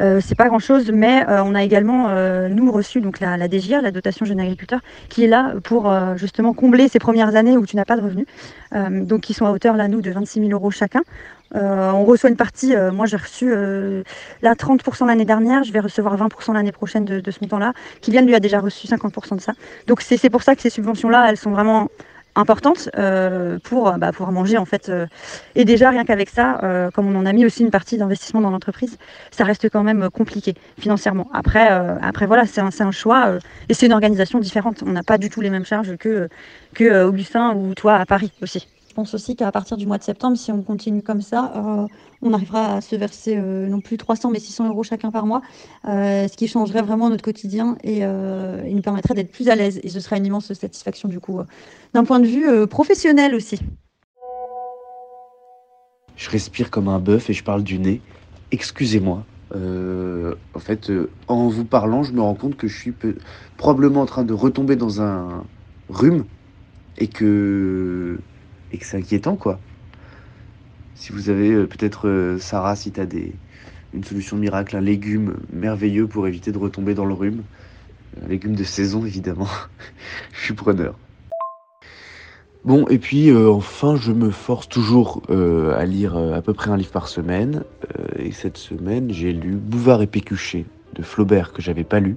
Euh, 0.00 0.20
c'est 0.24 0.34
pas 0.34 0.46
grand 0.46 0.58
chose, 0.58 0.90
mais 0.90 1.24
euh, 1.28 1.42
on 1.44 1.54
a 1.54 1.62
également 1.62 2.08
euh, 2.08 2.48
nous 2.48 2.72
reçu 2.72 3.00
donc 3.00 3.20
la, 3.20 3.36
la 3.36 3.46
DGA, 3.46 3.82
la 3.82 3.90
dotation 3.90 4.24
jeune 4.24 4.40
agriculteur, 4.40 4.80
qui 5.08 5.24
est 5.24 5.28
là 5.28 5.54
pour 5.62 5.90
euh, 5.90 6.16
justement 6.16 6.54
combler 6.54 6.88
ces 6.88 6.98
premières 6.98 7.36
années 7.36 7.56
où 7.56 7.66
tu 7.66 7.76
n'as 7.76 7.84
pas 7.84 7.96
de 7.96 8.02
revenus, 8.02 8.26
Euh, 8.74 9.04
donc 9.04 9.20
qui 9.20 9.34
sont 9.34 9.44
à 9.44 9.50
hauteur 9.50 9.76
là 9.76 9.86
nous 9.88 10.00
de 10.00 10.10
26 10.10 10.40
000 10.40 10.52
euros 10.52 10.70
chacun. 10.70 11.02
Euh, 11.54 11.90
on 11.90 12.04
reçoit 12.04 12.30
une 12.30 12.36
partie, 12.36 12.74
euh, 12.74 12.90
moi 12.90 13.04
j'ai 13.04 13.18
reçu 13.18 13.52
euh, 13.52 14.02
là 14.40 14.54
30% 14.54 15.06
l'année 15.06 15.26
dernière, 15.26 15.64
je 15.64 15.72
vais 15.72 15.80
recevoir 15.80 16.16
20% 16.16 16.54
l'année 16.54 16.72
prochaine 16.72 17.04
de, 17.04 17.20
de 17.20 17.30
ce 17.30 17.38
montant-là. 17.42 17.74
Kylian 18.00 18.22
lui 18.22 18.34
a 18.34 18.40
déjà 18.40 18.60
reçu 18.60 18.86
50% 18.86 19.36
de 19.36 19.40
ça. 19.40 19.52
Donc 19.86 20.00
c'est 20.00 20.30
pour 20.30 20.42
ça 20.42 20.56
que 20.56 20.62
ces 20.62 20.70
subventions-là, 20.70 21.26
elles 21.28 21.36
sont 21.36 21.50
vraiment 21.50 21.88
importantes 22.34 22.88
euh, 22.98 23.58
pour 23.62 23.92
bah, 23.98 24.12
pouvoir 24.12 24.32
manger 24.32 24.58
en 24.58 24.64
fait. 24.64 24.88
euh. 24.88 25.06
et 25.54 25.64
déjà 25.64 25.90
rien 25.90 26.04
qu'avec 26.04 26.30
ça, 26.30 26.58
euh, 26.62 26.90
comme 26.90 27.06
on 27.14 27.18
en 27.18 27.26
a 27.26 27.32
mis 27.32 27.44
aussi 27.44 27.62
une 27.62 27.70
partie 27.70 27.98
d'investissement 27.98 28.40
dans 28.40 28.50
l'entreprise, 28.50 28.98
ça 29.30 29.44
reste 29.44 29.68
quand 29.70 29.82
même 29.82 30.04
euh, 30.04 30.10
compliqué 30.10 30.54
financièrement. 30.78 31.28
Après, 31.32 31.68
après 32.02 32.26
voilà, 32.26 32.46
c'est 32.46 32.60
un, 32.60 32.70
un 32.80 32.90
choix 32.90 33.38
et 33.68 33.74
c'est 33.74 33.86
une 33.86 33.92
organisation 33.92 34.38
différente. 34.40 34.82
On 34.86 34.92
n'a 34.92 35.02
pas 35.02 35.18
du 35.18 35.30
tout 35.30 35.40
les 35.40 35.50
mêmes 35.50 35.64
charges 35.66 35.96
que 35.96 36.28
que 36.74 37.04
Augustin 37.04 37.54
ou 37.54 37.74
toi 37.74 37.94
à 37.96 38.06
Paris 38.06 38.32
aussi. 38.42 38.68
Je 38.92 38.94
pense 38.94 39.14
aussi 39.14 39.36
qu'à 39.36 39.50
partir 39.50 39.78
du 39.78 39.86
mois 39.86 39.96
de 39.96 40.02
septembre, 40.02 40.36
si 40.36 40.52
on 40.52 40.60
continue 40.60 41.00
comme 41.00 41.22
ça, 41.22 41.50
euh, 41.56 41.86
on 42.20 42.34
arrivera 42.34 42.74
à 42.74 42.80
se 42.82 42.94
verser 42.94 43.38
euh, 43.38 43.66
non 43.66 43.80
plus 43.80 43.96
300 43.96 44.30
mais 44.30 44.38
600 44.38 44.68
euros 44.68 44.82
chacun 44.82 45.10
par 45.10 45.24
mois, 45.24 45.40
euh, 45.88 46.28
ce 46.28 46.36
qui 46.36 46.46
changerait 46.46 46.82
vraiment 46.82 47.08
notre 47.08 47.24
quotidien 47.24 47.78
et, 47.82 48.04
nous 48.04 48.82
permettrait 48.82 49.14
d'être 49.14 49.32
plus 49.32 49.48
à 49.48 49.56
l'aise. 49.56 49.80
Et 49.82 49.88
ce 49.88 49.98
serait 49.98 50.18
une 50.18 50.26
immense 50.26 50.52
satisfaction 50.52 51.08
du 51.08 51.20
coup, 51.20 51.40
d'un 51.94 52.04
point 52.04 52.20
de 52.20 52.26
vue 52.26 52.66
professionnel 52.66 53.34
aussi. 53.34 53.60
Je 56.16 56.28
respire 56.28 56.70
comme 56.70 56.88
un 56.88 56.98
bœuf 56.98 57.30
et 57.30 57.32
je 57.32 57.42
parle 57.42 57.62
du 57.62 57.78
nez. 57.78 58.02
Excusez-moi. 58.50 59.24
En 59.54 60.58
fait, 60.60 60.92
en 61.28 61.48
vous 61.48 61.64
parlant, 61.64 62.02
je 62.02 62.12
me 62.12 62.20
rends 62.20 62.34
compte 62.34 62.58
que 62.58 62.68
je 62.68 62.78
suis 62.78 62.92
probablement 63.56 64.02
en 64.02 64.06
train 64.06 64.24
de 64.24 64.34
retomber 64.34 64.76
dans 64.76 65.00
un 65.00 65.44
rhume 65.88 66.26
et 66.98 67.06
que, 67.06 68.18
et 68.72 68.78
que 68.78 68.86
c'est 68.86 68.96
inquiétant, 68.96 69.36
quoi. 69.36 69.58
Si 70.94 71.12
vous 71.12 71.30
avez 71.30 71.50
euh, 71.50 71.66
peut-être, 71.66 72.08
euh, 72.08 72.38
Sarah, 72.38 72.76
si 72.76 72.92
tu 72.92 73.00
as 73.00 73.06
une 73.92 74.04
solution 74.04 74.36
miracle, 74.36 74.76
un 74.76 74.80
légume 74.80 75.36
merveilleux 75.52 76.06
pour 76.06 76.26
éviter 76.26 76.52
de 76.52 76.58
retomber 76.58 76.94
dans 76.94 77.04
le 77.04 77.14
rhume, 77.14 77.42
un 78.24 78.28
légume 78.28 78.54
de 78.54 78.64
saison, 78.64 79.04
évidemment, 79.04 79.48
je 80.32 80.44
suis 80.44 80.54
preneur. 80.54 80.94
Bon, 82.64 82.86
et 82.86 82.98
puis 82.98 83.30
euh, 83.30 83.50
enfin, 83.50 83.96
je 83.96 84.12
me 84.12 84.30
force 84.30 84.68
toujours 84.68 85.22
à 85.28 85.84
lire 85.84 86.16
à 86.16 86.40
peu 86.42 86.54
près 86.54 86.70
un 86.70 86.76
livre 86.76 86.92
par 86.92 87.08
semaine. 87.08 87.64
Et 88.16 88.30
cette 88.30 88.56
semaine, 88.56 89.12
j'ai 89.12 89.32
lu 89.32 89.54
Bouvard 89.56 90.00
et 90.02 90.06
Pécuchet 90.06 90.66
de 90.94 91.02
Flaubert 91.02 91.52
que 91.52 91.60
j'avais 91.60 91.82
pas 91.82 91.98
lu. 91.98 92.16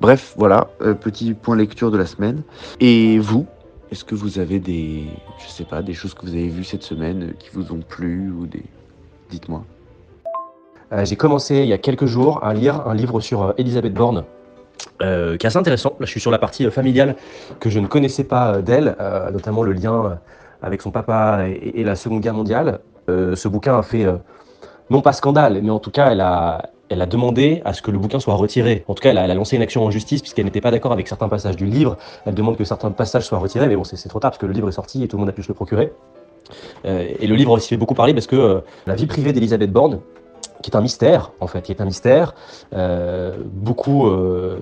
Bref, 0.00 0.34
voilà, 0.36 0.68
petit 1.00 1.34
point 1.34 1.54
lecture 1.54 1.92
de 1.92 1.96
la 1.96 2.06
semaine. 2.06 2.42
Et 2.80 3.20
vous, 3.20 3.46
est-ce 3.92 4.04
que 4.04 4.14
vous 4.14 4.38
avez 4.38 4.58
des, 4.58 5.04
je 5.38 5.48
sais 5.48 5.64
pas, 5.64 5.82
des 5.82 5.92
choses 5.92 6.14
que 6.14 6.22
vous 6.22 6.32
avez 6.32 6.48
vues 6.48 6.64
cette 6.64 6.82
semaine 6.82 7.24
euh, 7.24 7.32
qui 7.38 7.50
vous 7.52 7.72
ont 7.72 7.80
plu 7.86 8.30
ou 8.30 8.46
des, 8.46 8.64
dites-moi. 9.30 9.64
Euh, 10.92 11.04
J'ai 11.04 11.16
commencé 11.16 11.56
il 11.56 11.66
y 11.66 11.74
a 11.74 11.78
quelques 11.78 12.06
jours 12.06 12.42
à 12.42 12.54
lire 12.54 12.86
un 12.86 12.94
livre 12.94 13.20
sur 13.20 13.42
euh, 13.42 13.52
Elisabeth 13.58 13.92
Borne, 13.92 14.24
qui 14.98 15.04
est 15.04 15.44
assez 15.44 15.58
intéressant. 15.58 15.90
Là, 16.00 16.06
je 16.06 16.10
suis 16.10 16.20
sur 16.20 16.30
la 16.30 16.38
partie 16.38 16.68
familiale 16.70 17.16
que 17.60 17.68
je 17.68 17.80
ne 17.80 17.86
connaissais 17.86 18.24
pas 18.24 18.62
d'elle, 18.62 18.96
notamment 19.32 19.62
le 19.62 19.72
lien 19.72 20.18
avec 20.60 20.80
son 20.80 20.90
papa 20.90 21.44
et, 21.48 21.84
la 21.84 21.94
Seconde 21.94 22.20
Guerre 22.20 22.34
mondiale. 22.34 22.80
Ce 23.08 23.48
bouquin 23.48 23.78
a 23.78 23.82
fait, 23.82 24.06
non 24.90 25.00
pas 25.00 25.12
scandale, 25.12 25.60
mais 25.62 25.70
en 25.70 25.78
tout 25.78 25.90
cas, 25.90 26.10
elle 26.10 26.20
a, 26.20 26.71
elle 26.92 27.02
a 27.02 27.06
demandé 27.06 27.62
à 27.64 27.72
ce 27.72 27.82
que 27.82 27.90
le 27.90 27.98
bouquin 27.98 28.20
soit 28.20 28.34
retiré. 28.34 28.84
En 28.86 28.94
tout 28.94 29.02
cas, 29.02 29.10
elle 29.10 29.18
a, 29.18 29.34
lancé 29.34 29.56
une 29.56 29.62
action 29.62 29.84
en 29.84 29.90
justice 29.90 30.20
puisqu'elle 30.20 30.44
n'était 30.44 30.60
pas 30.60 30.70
d'accord 30.70 30.92
avec 30.92 31.08
certains 31.08 31.28
passages 31.28 31.56
du 31.56 31.66
livre. 31.66 31.96
Elle 32.26 32.34
demande 32.34 32.56
que 32.56 32.64
certains 32.64 32.90
passages 32.90 33.24
soient 33.24 33.38
retirés, 33.38 33.66
mais 33.66 33.76
bon, 33.76 33.84
c'est 33.84 34.08
trop 34.08 34.20
tard 34.20 34.30
parce 34.30 34.38
que 34.38 34.46
le 34.46 34.52
livre 34.52 34.68
est 34.68 34.72
sorti 34.72 35.02
et 35.02 35.08
tout 35.08 35.16
le 35.16 35.20
monde 35.20 35.30
a 35.30 35.32
pu 35.32 35.42
se 35.42 35.48
le 35.48 35.54
procurer. 35.54 35.92
Euh, 36.84 37.08
et 37.18 37.26
le 37.26 37.34
livre 37.34 37.52
aussi 37.52 37.68
fait 37.68 37.76
beaucoup 37.76 37.94
parler 37.94 38.12
parce 38.12 38.26
que 38.26 38.36
euh, 38.36 38.60
la 38.86 38.94
vie 38.94 39.06
privée 39.06 39.32
d'Elisabeth 39.32 39.72
Borne, 39.72 40.00
qui 40.62 40.70
est 40.70 40.76
un 40.76 40.82
mystère, 40.82 41.32
en 41.40 41.46
fait, 41.46 41.62
qui 41.62 41.72
est 41.72 41.80
un 41.80 41.86
mystère. 41.86 42.34
Euh, 42.72 43.36
beaucoup 43.52 44.08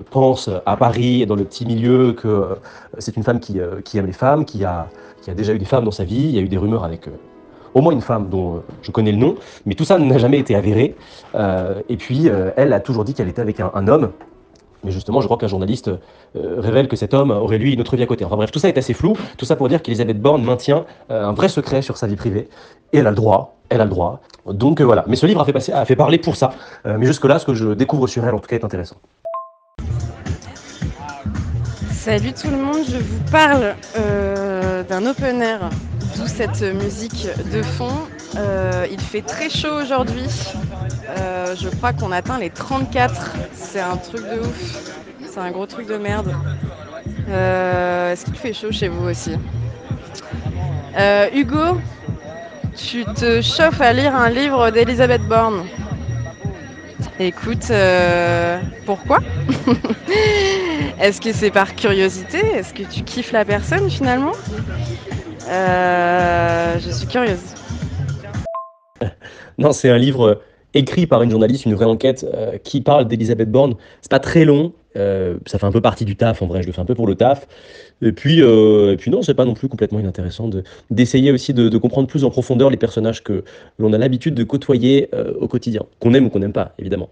pensent 0.09 0.49
à 0.65 0.75
Paris 0.77 1.21
et 1.21 1.25
dans 1.27 1.35
le 1.35 1.43
petit 1.43 1.65
milieu 1.65 2.13
que 2.13 2.57
c'est 2.97 3.17
une 3.17 3.23
femme 3.23 3.39
qui, 3.39 3.59
aime 3.59 4.05
les 4.07 4.11
femmes, 4.11 4.45
qui 4.45 4.63
a, 4.65 4.87
qui 5.21 5.29
a 5.29 5.35
déjà 5.35 5.53
eu 5.53 5.59
des 5.59 5.65
femmes 5.65 5.85
dans 5.85 5.91
sa 5.91 6.03
vie. 6.03 6.23
Il 6.23 6.31
y 6.31 6.39
a 6.39 6.41
eu 6.41 6.47
des 6.47 6.57
rumeurs 6.57 6.85
avec, 6.85 7.07
au 7.73 7.81
moins 7.81 7.93
une 7.93 8.01
femme 8.01 8.29
dont 8.29 8.63
je 8.81 8.91
connais 8.91 9.11
le 9.11 9.17
nom, 9.17 9.35
mais 9.65 9.75
tout 9.75 9.85
ça 9.85 9.97
n'a 9.97 10.17
jamais 10.17 10.39
été 10.39 10.55
avéré. 10.55 10.95
et 11.89 11.97
puis, 11.97 12.29
elle 12.55 12.73
a 12.73 12.79
toujours 12.79 13.03
dit 13.03 13.13
qu'elle 13.13 13.29
était 13.29 13.41
avec 13.41 13.59
un, 13.59 13.87
homme. 13.87 14.11
Mais 14.83 14.91
justement, 14.91 15.21
je 15.21 15.27
crois 15.27 15.37
qu'un 15.37 15.47
journaliste 15.47 15.91
révèle 16.35 16.87
que 16.87 16.95
cet 16.95 17.13
homme 17.13 17.31
aurait 17.31 17.59
lui 17.59 17.73
une 17.73 17.81
autre 17.81 17.95
vie 17.95 18.03
à 18.03 18.07
côté. 18.07 18.25
Enfin 18.25 18.35
bref, 18.35 18.51
tout 18.51 18.59
ça 18.59 18.67
est 18.67 18.77
assez 18.77 18.93
flou. 18.93 19.15
Tout 19.37 19.45
ça 19.45 19.55
pour 19.55 19.69
dire 19.69 19.81
qu'Elisabeth 19.81 20.19
Borne 20.19 20.43
maintient 20.43 20.85
un 21.09 21.33
vrai 21.33 21.49
secret 21.49 21.81
sur 21.81 21.97
sa 21.97 22.07
vie 22.07 22.15
privée. 22.15 22.49
Et 22.93 22.97
elle 22.97 23.07
a 23.07 23.11
le 23.11 23.15
droit, 23.15 23.57
elle 23.69 23.81
a 23.81 23.85
le 23.85 23.89
droit. 23.89 24.21
Donc 24.47 24.81
voilà. 24.81 25.05
Mais 25.07 25.15
ce 25.15 25.25
livre 25.25 25.41
a 25.41 25.45
fait, 25.45 25.71
a 25.71 25.85
fait 25.85 25.95
parler 25.95 26.17
pour 26.17 26.35
ça. 26.35 26.51
mais 26.85 27.05
jusque-là, 27.05 27.39
ce 27.39 27.45
que 27.45 27.53
je 27.53 27.69
découvre 27.69 28.07
sur 28.07 28.25
elle, 28.25 28.33
en 28.33 28.39
tout 28.39 28.47
cas, 28.47 28.55
est 28.55 28.65
intéressant. 28.65 28.97
Salut 32.03 32.33
tout 32.33 32.49
le 32.49 32.57
monde, 32.57 32.83
je 32.89 32.97
vous 32.97 33.23
parle 33.31 33.75
euh, 33.95 34.81
d'un 34.81 35.05
open 35.05 35.39
air, 35.39 35.69
d'où 36.17 36.25
cette 36.25 36.63
musique 36.63 37.27
de 37.53 37.61
fond. 37.61 37.93
Euh, 38.37 38.87
il 38.89 38.99
fait 38.99 39.21
très 39.21 39.51
chaud 39.51 39.79
aujourd'hui, 39.83 40.25
euh, 41.19 41.55
je 41.55 41.69
crois 41.69 41.93
qu'on 41.93 42.11
atteint 42.11 42.39
les 42.39 42.49
34, 42.49 43.35
c'est 43.53 43.81
un 43.81 43.97
truc 43.97 44.21
de 44.21 44.39
ouf, 44.39 44.91
c'est 45.27 45.39
un 45.41 45.51
gros 45.51 45.67
truc 45.67 45.87
de 45.87 45.97
merde. 45.97 46.33
Est-ce 47.27 48.25
qu'il 48.25 48.35
fait 48.35 48.53
chaud 48.53 48.71
chez 48.71 48.87
vous 48.87 49.07
aussi? 49.07 49.35
Hugo, 51.35 51.77
tu 52.75 53.05
te 53.13 53.43
chauffes 53.43 53.79
à 53.79 53.93
lire 53.93 54.15
un 54.15 54.31
livre 54.31 54.71
d'Elisabeth 54.71 55.21
Borne. 55.29 55.67
Écoute, 57.19 57.71
pourquoi? 58.87 59.19
Est-ce 60.99 61.19
que 61.19 61.33
c'est 61.33 61.51
par 61.51 61.75
curiosité? 61.75 62.37
Est-ce 62.37 62.73
que 62.73 62.83
tu 62.83 63.03
kiffes 63.03 63.31
la 63.31 63.45
personne 63.45 63.89
finalement? 63.89 64.33
Euh, 65.49 66.79
Je 66.79 66.91
suis 66.91 67.07
curieuse. 67.07 67.39
Non, 69.57 69.73
c'est 69.73 69.89
un 69.89 69.97
livre 69.97 70.41
écrit 70.73 71.05
par 71.05 71.21
une 71.21 71.29
journaliste, 71.29 71.65
une 71.65 71.75
vraie 71.75 71.85
enquête, 71.85 72.25
euh, 72.33 72.57
qui 72.63 72.81
parle 72.81 73.07
d'Elisabeth 73.07 73.51
Borne. 73.51 73.75
C'est 74.01 74.09
pas 74.09 74.19
très 74.19 74.45
long, 74.45 74.73
euh, 74.95 75.37
ça 75.45 75.59
fait 75.59 75.65
un 75.65 75.71
peu 75.71 75.81
partie 75.81 76.05
du 76.05 76.15
taf, 76.15 76.41
en 76.41 76.47
vrai, 76.47 76.61
je 76.61 76.67
le 76.67 76.73
fais 76.73 76.81
un 76.81 76.85
peu 76.85 76.95
pour 76.95 77.05
le 77.05 77.15
taf. 77.15 77.47
Et 78.01 78.11
puis, 78.11 78.39
et 78.39 78.95
puis 78.97 79.11
non, 79.11 79.21
c'est 79.21 79.35
pas 79.35 79.45
non 79.45 79.53
plus 79.53 79.67
complètement 79.67 79.99
inintéressant 79.99 80.49
d'essayer 80.89 81.31
aussi 81.31 81.53
de, 81.53 81.77
comprendre 81.77 82.07
plus 82.07 82.23
en 82.23 82.31
profondeur 82.31 82.71
les 82.71 82.77
personnages 82.77 83.23
que 83.23 83.43
l'on 83.77 83.93
a 83.93 83.99
l'habitude 83.99 84.33
de 84.33 84.43
côtoyer 84.43 85.09
au 85.39 85.47
quotidien, 85.47 85.83
qu'on 85.99 86.15
aime 86.15 86.25
ou 86.25 86.29
qu'on 86.29 86.39
n'aime 86.39 86.53
pas, 86.53 86.73
évidemment. 86.79 87.09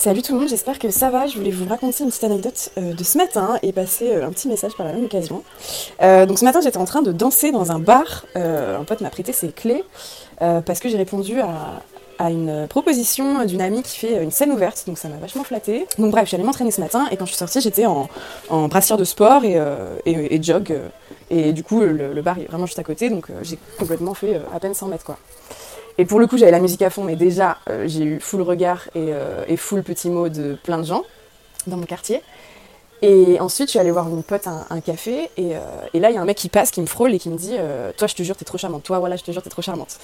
Salut 0.00 0.22
tout 0.22 0.32
le 0.32 0.38
monde, 0.38 0.48
j'espère 0.48 0.78
que 0.78 0.88
ça 0.88 1.10
va. 1.10 1.26
Je 1.26 1.36
voulais 1.36 1.50
vous 1.50 1.68
raconter 1.68 2.04
une 2.04 2.08
petite 2.08 2.24
anecdote 2.24 2.70
euh, 2.78 2.94
de 2.94 3.04
ce 3.04 3.18
matin 3.18 3.58
et 3.62 3.70
passer 3.70 4.10
euh, 4.10 4.26
un 4.26 4.30
petit 4.30 4.48
message 4.48 4.72
par 4.74 4.86
la 4.86 4.94
même 4.94 5.04
occasion. 5.04 5.44
Euh, 6.00 6.24
donc 6.24 6.38
ce 6.38 6.44
matin 6.46 6.62
j'étais 6.62 6.78
en 6.78 6.86
train 6.86 7.02
de 7.02 7.12
danser 7.12 7.52
dans 7.52 7.70
un 7.70 7.78
bar. 7.78 8.24
un 8.34 8.82
pote 8.84 9.02
m'a 9.02 9.10
prêté 9.10 9.34
ses 9.34 9.48
clés 9.48 9.84
parce 10.38 10.80
que 10.80 10.88
j'ai 10.88 10.96
répondu 10.96 11.40
à, 11.42 12.30
une 12.30 12.66
proposition 12.66 13.44
d'une 13.44 13.60
amie 13.60 13.82
qui 13.82 13.98
fait 13.98 14.22
une 14.22 14.30
scène 14.30 14.52
ouverte, 14.52 14.84
donc 14.86 14.96
ça 14.96 15.08
m'a 15.10 15.16
vachement 15.16 15.44
flatté. 15.44 15.86
Donc 15.98 16.12
bref, 16.12 16.24
je 16.24 16.28
suis 16.28 16.34
allée 16.36 16.44
m'entraîner 16.44 16.70
ce 16.70 16.80
matin 16.80 17.06
et 17.10 17.18
quand 17.18 17.26
je 17.26 17.32
suis 17.32 17.38
sortie 17.38 17.60
j'étais 17.60 17.84
en, 17.84 18.08
brassière 18.68 18.96
de 18.96 19.04
sport 19.04 19.44
et, 19.44 19.58
et, 20.06 20.42
jog. 20.42 20.78
Et 21.28 21.52
du 21.52 21.62
coup 21.62 21.80
le, 21.80 22.14
le, 22.14 22.22
bar 22.22 22.38
est 22.38 22.46
vraiment 22.46 22.64
juste 22.64 22.78
à 22.78 22.84
côté, 22.84 23.10
donc 23.10 23.26
j'ai 23.42 23.58
complètement 23.78 24.14
fait 24.14 24.40
à 24.54 24.60
peine 24.60 24.72
100 24.72 24.88
mètres 24.88 25.04
quoi. 25.04 25.18
Et 26.00 26.06
pour 26.06 26.18
le 26.18 26.26
coup, 26.26 26.38
j'avais 26.38 26.50
la 26.50 26.60
musique 26.60 26.80
à 26.80 26.88
fond, 26.88 27.04
mais 27.04 27.14
déjà, 27.14 27.58
euh, 27.68 27.86
j'ai 27.86 28.04
eu 28.04 28.20
full 28.20 28.40
regard 28.40 28.88
et, 28.94 29.12
euh, 29.12 29.44
full 29.58 29.82
petit 29.82 30.08
mot 30.08 30.30
de 30.30 30.56
plein 30.62 30.78
de 30.78 30.84
gens 30.84 31.04
dans 31.66 31.76
mon 31.76 31.84
quartier. 31.84 32.22
Et 33.02 33.38
ensuite, 33.38 33.66
je 33.66 33.72
suis 33.72 33.78
allée 33.78 33.90
voir 33.90 34.08
une 34.08 34.22
pote 34.22 34.46
un, 34.46 34.80
café, 34.80 35.28
et, 35.36 35.56
euh, 35.56 35.60
et, 35.92 36.00
là, 36.00 36.08
il 36.08 36.14
y 36.14 36.16
a 36.16 36.22
un 36.22 36.24
mec 36.24 36.38
qui 36.38 36.48
passe, 36.48 36.70
qui 36.70 36.80
me 36.80 36.86
frôle 36.86 37.12
et 37.12 37.18
qui 37.18 37.28
me 37.28 37.36
dit 37.36 37.54
Toi, 37.98 38.08
je 38.08 38.14
te 38.14 38.22
jure, 38.22 38.34
t'es 38.34 38.46
trop 38.46 38.56
charmante. 38.56 38.82
Toi, 38.82 38.98
voilà, 38.98 39.16
je 39.16 39.24
te 39.24 39.30
jure, 39.30 39.42
t'es 39.42 39.50
trop 39.50 39.60
charmante. 39.60 39.98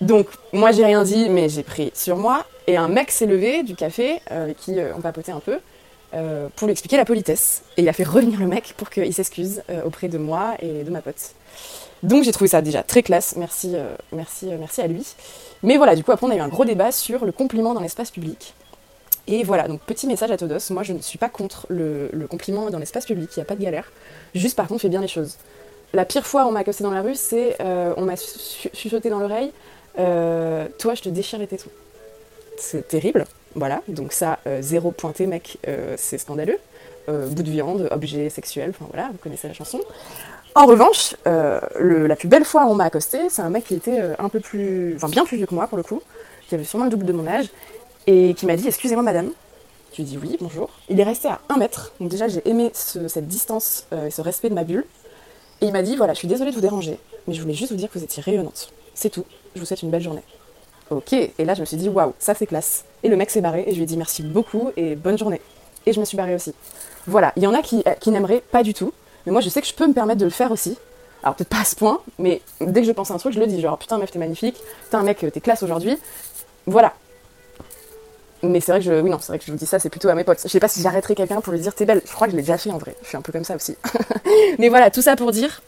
Donc, 0.00 0.28
moi, 0.52 0.70
j'ai 0.70 0.84
rien 0.84 1.02
dit, 1.02 1.28
mais 1.28 1.48
j'ai 1.48 1.64
pris 1.64 1.90
sur 1.92 2.16
moi. 2.16 2.44
Et 2.68 2.76
un 2.76 2.86
mec 2.86 3.10
s'est 3.10 3.26
levé 3.26 3.64
du 3.64 3.74
café, 3.74 4.20
avec 4.30 4.58
qui 4.58 4.76
on 4.96 5.00
papotait 5.00 5.32
un 5.32 5.40
peu, 5.40 5.58
pour 6.54 6.68
lui 6.68 6.72
expliquer 6.72 6.98
la 6.98 7.04
politesse. 7.04 7.62
Et 7.76 7.82
il 7.82 7.88
a 7.88 7.92
fait 7.92 8.04
revenir 8.04 8.38
le 8.38 8.46
mec 8.46 8.74
pour 8.76 8.90
qu'il 8.90 9.12
s'excuse 9.12 9.62
auprès 9.84 10.06
de 10.06 10.18
moi 10.18 10.54
et 10.60 10.84
de 10.84 10.90
ma 10.90 11.02
pote. 11.02 11.34
Donc 12.02 12.24
j'ai 12.24 12.32
trouvé 12.32 12.48
ça 12.48 12.62
déjà 12.62 12.82
très 12.82 13.02
classe, 13.02 13.36
merci, 13.36 13.72
euh, 13.74 13.94
merci, 14.12 14.50
euh, 14.50 14.56
merci 14.58 14.80
à 14.80 14.86
lui. 14.86 15.06
Mais 15.62 15.76
voilà, 15.76 15.94
du 15.94 16.02
coup 16.02 16.12
après 16.12 16.26
on 16.26 16.30
a 16.30 16.36
eu 16.36 16.40
un 16.40 16.48
gros 16.48 16.64
débat 16.64 16.92
sur 16.92 17.24
le 17.24 17.32
compliment 17.32 17.74
dans 17.74 17.80
l'espace 17.80 18.10
public. 18.10 18.54
Et 19.26 19.44
voilà, 19.44 19.68
donc 19.68 19.80
petit 19.82 20.06
message 20.06 20.30
à 20.30 20.36
Todos, 20.36 20.70
moi 20.70 20.82
je 20.82 20.92
ne 20.92 21.00
suis 21.00 21.18
pas 21.18 21.28
contre 21.28 21.66
le, 21.68 22.08
compliment 22.28 22.70
dans 22.70 22.78
l'espace 22.78 23.04
public, 23.04 23.30
il 23.36 23.38
n'y 23.38 23.42
a 23.42 23.44
pas 23.44 23.54
de 23.54 23.62
galère. 23.62 23.92
Juste 24.34 24.56
par 24.56 24.66
contre, 24.66 24.80
fais 24.80 24.88
bien 24.88 25.02
les 25.02 25.08
choses. 25.08 25.36
La 25.92 26.04
pire 26.04 26.26
fois 26.26 26.44
où 26.44 26.48
on 26.48 26.52
m'a 26.52 26.60
accosté 26.60 26.84
dans 26.84 26.90
la 26.90 27.02
rue, 27.02 27.16
c'est 27.16 27.56
euh, 27.60 27.92
on 27.96 28.02
m'a 28.02 28.14
chuchoté 28.16 29.10
dans 29.10 29.18
l'oreille, 29.18 29.52
toi 29.96 30.94
je 30.94 31.02
te 31.02 31.08
déchire 31.10 31.38
les 31.38 31.46
tétons. 31.46 31.70
C'est 32.56 32.88
terrible, 32.88 33.26
voilà, 33.54 33.82
donc 33.88 34.12
ça, 34.12 34.38
zéro 34.60 34.90
pointé 34.90 35.26
mec, 35.26 35.58
c'est 35.96 36.18
scandaleux. 36.18 36.58
bout 37.08 37.42
de 37.42 37.50
viande, 37.50 37.88
objet 37.90 38.30
sexuel, 38.30 38.70
enfin 38.70 38.86
voilà, 38.90 39.10
vous 39.12 39.18
connaissez 39.18 39.48
la 39.48 39.54
chanson. 39.54 39.80
En 40.56 40.66
revanche, 40.66 41.14
euh, 41.28 41.60
la 42.08 42.16
plus 42.16 42.26
belle 42.26 42.44
fois 42.44 42.64
où 42.64 42.70
on 42.70 42.74
m'a 42.74 42.84
accosté, 42.84 43.18
c'est 43.28 43.42
un 43.42 43.50
mec 43.50 43.64
qui 43.64 43.74
était 43.74 44.00
euh, 44.00 44.14
un 44.18 44.28
peu 44.28 44.40
plus, 44.40 44.94
enfin 44.96 45.08
bien 45.08 45.24
plus 45.24 45.36
vieux 45.36 45.46
que 45.46 45.54
moi 45.54 45.68
pour 45.68 45.76
le 45.76 45.84
coup, 45.84 46.02
qui 46.48 46.54
avait 46.56 46.64
sûrement 46.64 46.86
le 46.86 46.90
double 46.90 47.06
de 47.06 47.12
mon 47.12 47.26
âge, 47.28 47.46
et 48.08 48.34
qui 48.34 48.46
m'a 48.46 48.56
dit 48.56 48.66
Excusez-moi 48.66 49.04
madame. 49.04 49.30
Je 49.92 49.96
lui 49.96 50.02
ai 50.02 50.06
dit 50.06 50.18
oui, 50.20 50.36
bonjour. 50.40 50.70
Il 50.88 50.98
est 50.98 51.04
resté 51.04 51.28
à 51.28 51.40
un 51.48 51.56
mètre, 51.56 51.92
donc 52.00 52.08
déjà 52.08 52.26
j'ai 52.26 52.46
aimé 52.48 52.72
cette 52.74 53.28
distance 53.28 53.86
euh, 53.92 54.06
et 54.06 54.10
ce 54.10 54.22
respect 54.22 54.48
de 54.48 54.54
ma 54.54 54.64
bulle. 54.64 54.84
Et 55.60 55.66
il 55.66 55.72
m'a 55.72 55.82
dit 55.82 55.94
Voilà, 55.94 56.14
je 56.14 56.18
suis 56.18 56.28
désolée 56.28 56.50
de 56.50 56.56
vous 56.56 56.60
déranger, 56.60 56.98
mais 57.28 57.34
je 57.34 57.40
voulais 57.40 57.54
juste 57.54 57.70
vous 57.70 57.78
dire 57.78 57.88
que 57.88 57.98
vous 57.98 58.04
étiez 58.04 58.20
rayonnante. 58.20 58.72
C'est 58.94 59.10
tout, 59.10 59.24
je 59.54 59.60
vous 59.60 59.66
souhaite 59.66 59.82
une 59.82 59.90
belle 59.90 60.02
journée. 60.02 60.24
Ok, 60.90 61.12
et 61.12 61.32
là 61.44 61.54
je 61.54 61.60
me 61.60 61.64
suis 61.64 61.76
dit 61.76 61.88
Waouh, 61.88 62.12
ça 62.18 62.34
c'est 62.34 62.46
classe. 62.46 62.84
Et 63.04 63.08
le 63.08 63.16
mec 63.16 63.30
s'est 63.30 63.40
barré, 63.40 63.64
et 63.68 63.70
je 63.70 63.76
lui 63.76 63.84
ai 63.84 63.86
dit 63.86 63.96
Merci 63.96 64.24
beaucoup 64.24 64.72
et 64.76 64.96
bonne 64.96 65.16
journée. 65.16 65.40
Et 65.86 65.92
je 65.92 66.00
me 66.00 66.04
suis 66.04 66.16
barrée 66.16 66.34
aussi. 66.34 66.54
Voilà, 67.06 67.32
il 67.36 67.42
y 67.44 67.46
en 67.46 67.54
a 67.54 67.62
qui 67.62 68.10
n'aimeraient 68.10 68.42
pas 68.50 68.64
du 68.64 68.74
tout, 68.74 68.92
mais 69.26 69.32
moi, 69.32 69.40
je 69.40 69.48
sais 69.48 69.60
que 69.60 69.66
je 69.66 69.74
peux 69.74 69.86
me 69.86 69.92
permettre 69.92 70.20
de 70.20 70.24
le 70.24 70.30
faire 70.30 70.52
aussi. 70.52 70.76
Alors, 71.22 71.34
peut-être 71.34 71.48
pas 71.48 71.60
à 71.60 71.64
ce 71.64 71.76
point, 71.76 72.00
mais 72.18 72.40
dès 72.60 72.80
que 72.80 72.86
je 72.86 72.92
pense 72.92 73.10
à 73.10 73.14
un 73.14 73.18
truc, 73.18 73.34
je 73.34 73.40
le 73.40 73.46
dis. 73.46 73.60
Genre, 73.60 73.78
putain, 73.78 73.98
meuf, 73.98 74.10
t'es 74.10 74.18
magnifique. 74.18 74.56
Putain, 74.84 75.02
mec, 75.02 75.18
t'es 75.18 75.40
classe 75.40 75.62
aujourd'hui. 75.62 75.98
Voilà. 76.66 76.94
Mais 78.42 78.60
c'est 78.60 78.72
vrai 78.72 78.80
que 78.80 78.86
je. 78.86 79.00
Oui, 79.00 79.10
non, 79.10 79.18
c'est 79.20 79.28
vrai 79.28 79.38
que 79.38 79.44
je 79.44 79.52
vous 79.52 79.58
dis 79.58 79.66
ça, 79.66 79.78
c'est 79.78 79.90
plutôt 79.90 80.08
à 80.08 80.14
mes 80.14 80.24
potes. 80.24 80.40
Je 80.42 80.48
sais 80.48 80.60
pas 80.60 80.68
si 80.68 80.80
j'arrêterai 80.80 81.14
quelqu'un 81.14 81.40
pour 81.40 81.52
lui 81.52 81.60
dire 81.60 81.74
t'es 81.74 81.84
belle. 81.84 82.00
Je 82.06 82.12
crois 82.12 82.26
que 82.26 82.32
je 82.32 82.36
l'ai 82.36 82.42
déjà 82.42 82.56
fait 82.56 82.70
en 82.70 82.78
vrai. 82.78 82.96
Je 83.02 83.08
suis 83.08 83.16
un 83.16 83.22
peu 83.22 83.32
comme 83.32 83.44
ça 83.44 83.54
aussi. 83.54 83.76
mais 84.58 84.70
voilà, 84.70 84.90
tout 84.90 85.02
ça 85.02 85.16
pour 85.16 85.30
dire. 85.30 85.60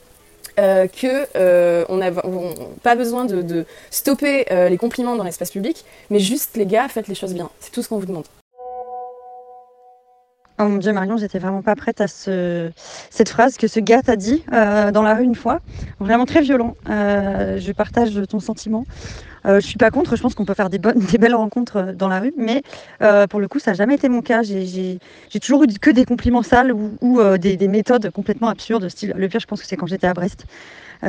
Euh, 0.58 0.86
que 0.86 1.26
euh, 1.34 1.86
on 1.88 1.96
n'a 1.96 2.10
pas 2.82 2.94
besoin 2.94 3.24
de, 3.24 3.64
stopper 3.90 4.44
euh, 4.52 4.68
les 4.68 4.76
compliments 4.76 5.16
dans 5.16 5.24
l'espace 5.24 5.50
public, 5.50 5.84
mais 6.10 6.18
juste 6.18 6.58
les 6.58 6.66
gars, 6.66 6.88
faites 6.88 7.08
les 7.08 7.14
choses 7.14 7.32
bien. 7.32 7.48
C'est 7.60 7.70
tout 7.70 7.82
ce 7.82 7.88
qu'on 7.88 7.98
vous 7.98 8.06
demande. 8.06 8.26
Oh 10.64 10.68
mon 10.68 10.76
Dieu, 10.76 10.92
Marion, 10.92 11.16
j'étais 11.16 11.40
vraiment 11.40 11.60
pas 11.60 11.74
prête 11.74 12.00
à 12.00 12.06
ce, 12.06 12.70
cette 13.10 13.28
phrase 13.28 13.56
que 13.56 13.66
ce 13.66 13.80
gars 13.80 14.00
t'a 14.00 14.14
dit 14.14 14.44
euh, 14.52 14.92
dans 14.92 15.02
la 15.02 15.14
rue 15.14 15.24
une 15.24 15.34
fois. 15.34 15.60
Vraiment 15.98 16.24
très 16.24 16.40
violent. 16.40 16.76
Euh, 16.88 17.58
je 17.58 17.72
partage 17.72 18.12
ton 18.28 18.38
sentiment. 18.38 18.84
Euh, 19.44 19.58
je 19.58 19.66
suis 19.66 19.76
pas 19.76 19.90
contre. 19.90 20.14
Je 20.14 20.22
pense 20.22 20.36
qu'on 20.36 20.44
peut 20.44 20.54
faire 20.54 20.70
des 20.70 20.78
bonnes, 20.78 21.00
des 21.10 21.18
belles 21.18 21.34
rencontres 21.34 21.92
dans 21.98 22.06
la 22.06 22.20
rue, 22.20 22.32
mais 22.36 22.62
pour 23.28 23.40
le 23.40 23.48
coup, 23.48 23.58
ça 23.58 23.72
n'a 23.72 23.76
jamais 23.76 23.96
été 23.96 24.08
mon 24.08 24.22
cas. 24.22 24.42
J'ai 24.44 25.00
toujours 25.40 25.64
eu 25.64 25.66
que 25.66 25.90
des 25.90 26.04
compliments 26.04 26.44
sales 26.44 26.72
ou, 26.72 27.20
des, 27.38 27.56
des, 27.56 27.68
méthodes 27.68 28.10
complètement 28.10 28.46
absurdes. 28.46 28.88
Style, 28.88 29.14
le 29.16 29.28
pire, 29.28 29.40
je 29.40 29.46
pense 29.46 29.60
que 29.60 29.66
c'est 29.66 29.76
quand 29.76 29.86
j'étais 29.86 30.06
à 30.06 30.14
Brest. 30.14 30.44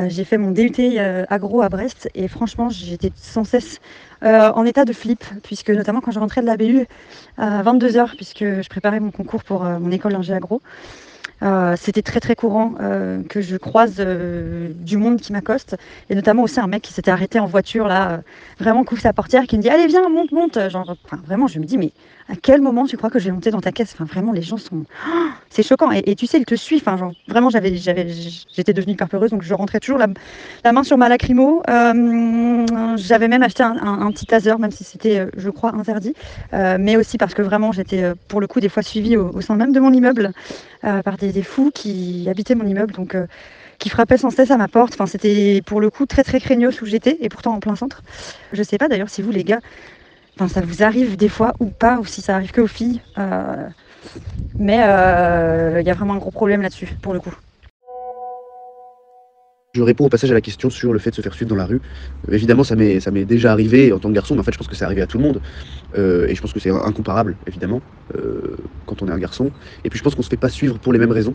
J'ai 0.08 0.24
fait 0.24 0.38
mon 0.38 0.50
DUT 0.50 0.98
agro 1.28 1.62
à 1.62 1.68
Brest 1.68 2.08
et 2.14 2.28
franchement, 2.28 2.68
j'étais 2.68 3.12
sans 3.16 3.44
cesse 3.44 3.80
euh, 4.24 4.50
en 4.52 4.64
état 4.64 4.84
de 4.84 4.92
flip, 4.92 5.22
puisque 5.42 5.70
notamment 5.70 6.00
quand 6.00 6.10
je 6.10 6.18
rentrais 6.18 6.40
de 6.40 6.46
la 6.46 6.56
BU 6.56 6.86
à 7.36 7.62
22h, 7.62 8.16
puisque 8.16 8.44
je 8.44 8.68
préparais 8.68 9.00
mon 9.00 9.10
concours 9.10 9.44
pour 9.44 9.66
euh, 9.66 9.78
mon 9.78 9.90
école 9.90 10.12
d'ingé 10.12 10.32
agro, 10.32 10.62
euh, 11.44 11.74
c'était 11.76 12.02
très 12.02 12.20
très 12.20 12.34
courant 12.34 12.74
que 13.28 13.40
je 13.40 13.56
croise 13.56 13.96
du 13.96 14.96
monde 14.96 15.20
qui 15.20 15.32
m'accoste 15.32 15.76
et 16.10 16.14
notamment 16.14 16.42
aussi 16.42 16.60
un 16.60 16.66
mec 16.66 16.82
qui 16.82 16.92
s'était 16.92 17.10
arrêté 17.10 17.38
en 17.38 17.46
voiture 17.46 17.86
là, 17.86 18.20
vraiment 18.58 18.84
couvre 18.84 19.02
sa 19.02 19.12
portière, 19.12 19.46
qui 19.46 19.56
me 19.56 19.62
dit 19.62 19.68
allez 19.68 19.86
viens 19.86 20.08
monte 20.08 20.32
monte, 20.32 20.70
genre 20.70 20.96
vraiment 21.26 21.46
je 21.46 21.58
me 21.58 21.64
dis 21.64 21.78
mais 21.78 21.92
à 22.28 22.36
quel 22.40 22.62
moment 22.62 22.86
tu 22.86 22.96
crois 22.96 23.10
que 23.10 23.18
je 23.18 23.26
vais 23.26 23.32
monter 23.32 23.50
dans 23.50 23.60
ta 23.60 23.70
caisse? 23.70 23.92
Enfin, 23.92 24.04
vraiment, 24.04 24.32
les 24.32 24.40
gens 24.40 24.56
sont. 24.56 24.84
Oh, 25.06 25.28
c'est 25.50 25.62
choquant. 25.62 25.90
Et, 25.90 26.14
tu 26.14 26.26
sais, 26.26 26.38
ils 26.38 26.46
te 26.46 26.54
suivent. 26.54 26.82
Genre, 26.84 27.12
vraiment, 27.28 27.50
j'avais, 27.50 27.76
j'avais, 27.76 28.08
j'étais 28.08 28.72
devenue 28.72 28.94
hyper 28.94 29.08
peureuse, 29.08 29.30
donc 29.30 29.42
je 29.42 29.52
rentrais 29.52 29.78
toujours 29.78 29.98
la, 29.98 30.72
main 30.72 30.82
sur 30.82 30.96
ma 30.96 31.10
lacrymo. 31.10 31.62
Euh, 31.68 32.66
j'avais 32.96 33.28
même 33.28 33.42
acheté 33.42 33.62
un, 33.62 34.10
petit 34.10 34.24
taser, 34.24 34.56
même 34.58 34.70
si 34.70 34.84
c'était, 34.84 35.18
euh, 35.18 35.30
je 35.36 35.50
crois, 35.50 35.74
interdit. 35.74 36.14
Euh, 36.54 36.78
mais 36.80 36.96
aussi 36.96 37.18
parce 37.18 37.34
que 37.34 37.42
vraiment, 37.42 37.72
j'étais, 37.72 38.12
pour 38.28 38.40
le 38.40 38.46
coup, 38.46 38.60
des 38.60 38.70
fois 38.70 38.82
suivie 38.82 39.18
au, 39.18 39.40
sein 39.42 39.56
même 39.56 39.72
de 39.72 39.80
mon 39.80 39.92
immeuble 39.92 40.32
par 40.80 41.16
des, 41.16 41.33
fous 41.42 41.70
qui 41.72 42.26
habitaient 42.28 42.54
mon 42.54 42.66
immeuble. 42.66 42.94
Donc 42.94 43.16
qui 43.78 43.88
frappaient 43.88 44.18
sans 44.18 44.30
cesse 44.30 44.50
à 44.50 44.56
ma 44.56 44.68
porte. 44.68 44.94
Enfin, 44.94 45.06
c'était 45.06 45.60
pour 45.66 45.80
le 45.80 45.90
coup 45.90 46.06
très 46.06 46.22
très 46.22 46.40
craignos 46.40 46.80
où 46.80 46.86
j'étais 46.86 47.18
et 47.20 47.28
pourtant 47.28 47.54
en 47.54 47.60
plein 47.60 47.76
centre. 47.76 48.02
Je 48.52 48.62
sais 48.62 48.78
pas 48.78 48.88
d'ailleurs 48.88 49.10
si 49.10 49.20
vous 49.20 49.30
les 49.30 49.44
gars, 49.44 49.60
Enfin, 50.36 50.48
ça 50.48 50.60
vous 50.60 50.82
arrive 50.82 51.16
des 51.16 51.28
fois 51.28 51.54
ou 51.60 51.66
pas, 51.66 51.98
ou 51.98 52.04
si 52.04 52.20
ça 52.20 52.34
arrive 52.34 52.50
que 52.50 52.60
aux 52.60 52.66
filles. 52.66 53.00
Euh, 53.18 53.68
mais 54.58 54.82
euh, 54.82 55.80
il 55.80 55.86
y 55.86 55.90
a 55.90 55.94
vraiment 55.94 56.14
un 56.14 56.18
gros 56.18 56.32
problème 56.32 56.62
là-dessus, 56.62 56.88
pour 57.02 57.12
le 57.12 57.20
coup. 57.20 57.34
Je 59.74 59.82
réponds 59.82 60.04
au 60.04 60.08
passage 60.08 60.30
à 60.30 60.34
la 60.34 60.40
question 60.40 60.70
sur 60.70 60.92
le 60.92 61.00
fait 61.00 61.10
de 61.10 61.16
se 61.16 61.20
faire 61.20 61.34
suivre 61.34 61.48
dans 61.48 61.56
la 61.56 61.66
rue. 61.66 61.80
Euh, 62.28 62.34
évidemment, 62.34 62.62
ça 62.62 62.76
m'est, 62.76 63.24
déjà 63.24 63.50
arrivé 63.50 63.92
en 63.92 63.98
tant 63.98 64.08
que 64.08 64.14
garçon, 64.14 64.34
mais 64.34 64.40
en 64.40 64.44
fait, 64.44 64.52
je 64.52 64.58
pense 64.58 64.68
que 64.68 64.76
c'est 64.76 64.84
arrivé 64.84 65.02
à 65.02 65.08
tout 65.08 65.18
le 65.18 65.24
monde. 65.24 65.42
Euh, 65.96 66.28
et 66.28 66.34
je 66.36 66.40
pense 66.40 66.52
que 66.52 66.60
c'est 66.60 66.70
incomparable, 66.70 67.36
évidemment, 67.46 67.82
euh, 68.16 68.56
quand 68.86 69.02
on 69.02 69.08
est 69.08 69.12
un 69.12 69.18
garçon. 69.18 69.50
Et 69.82 69.90
puis, 69.90 69.98
je 69.98 70.04
pense 70.04 70.14
qu'on 70.14 70.22
se 70.22 70.28
fait 70.28 70.36
pas 70.36 70.48
suivre 70.48 70.78
pour 70.78 70.92
les 70.92 71.00
mêmes 71.00 71.10
raisons. 71.10 71.34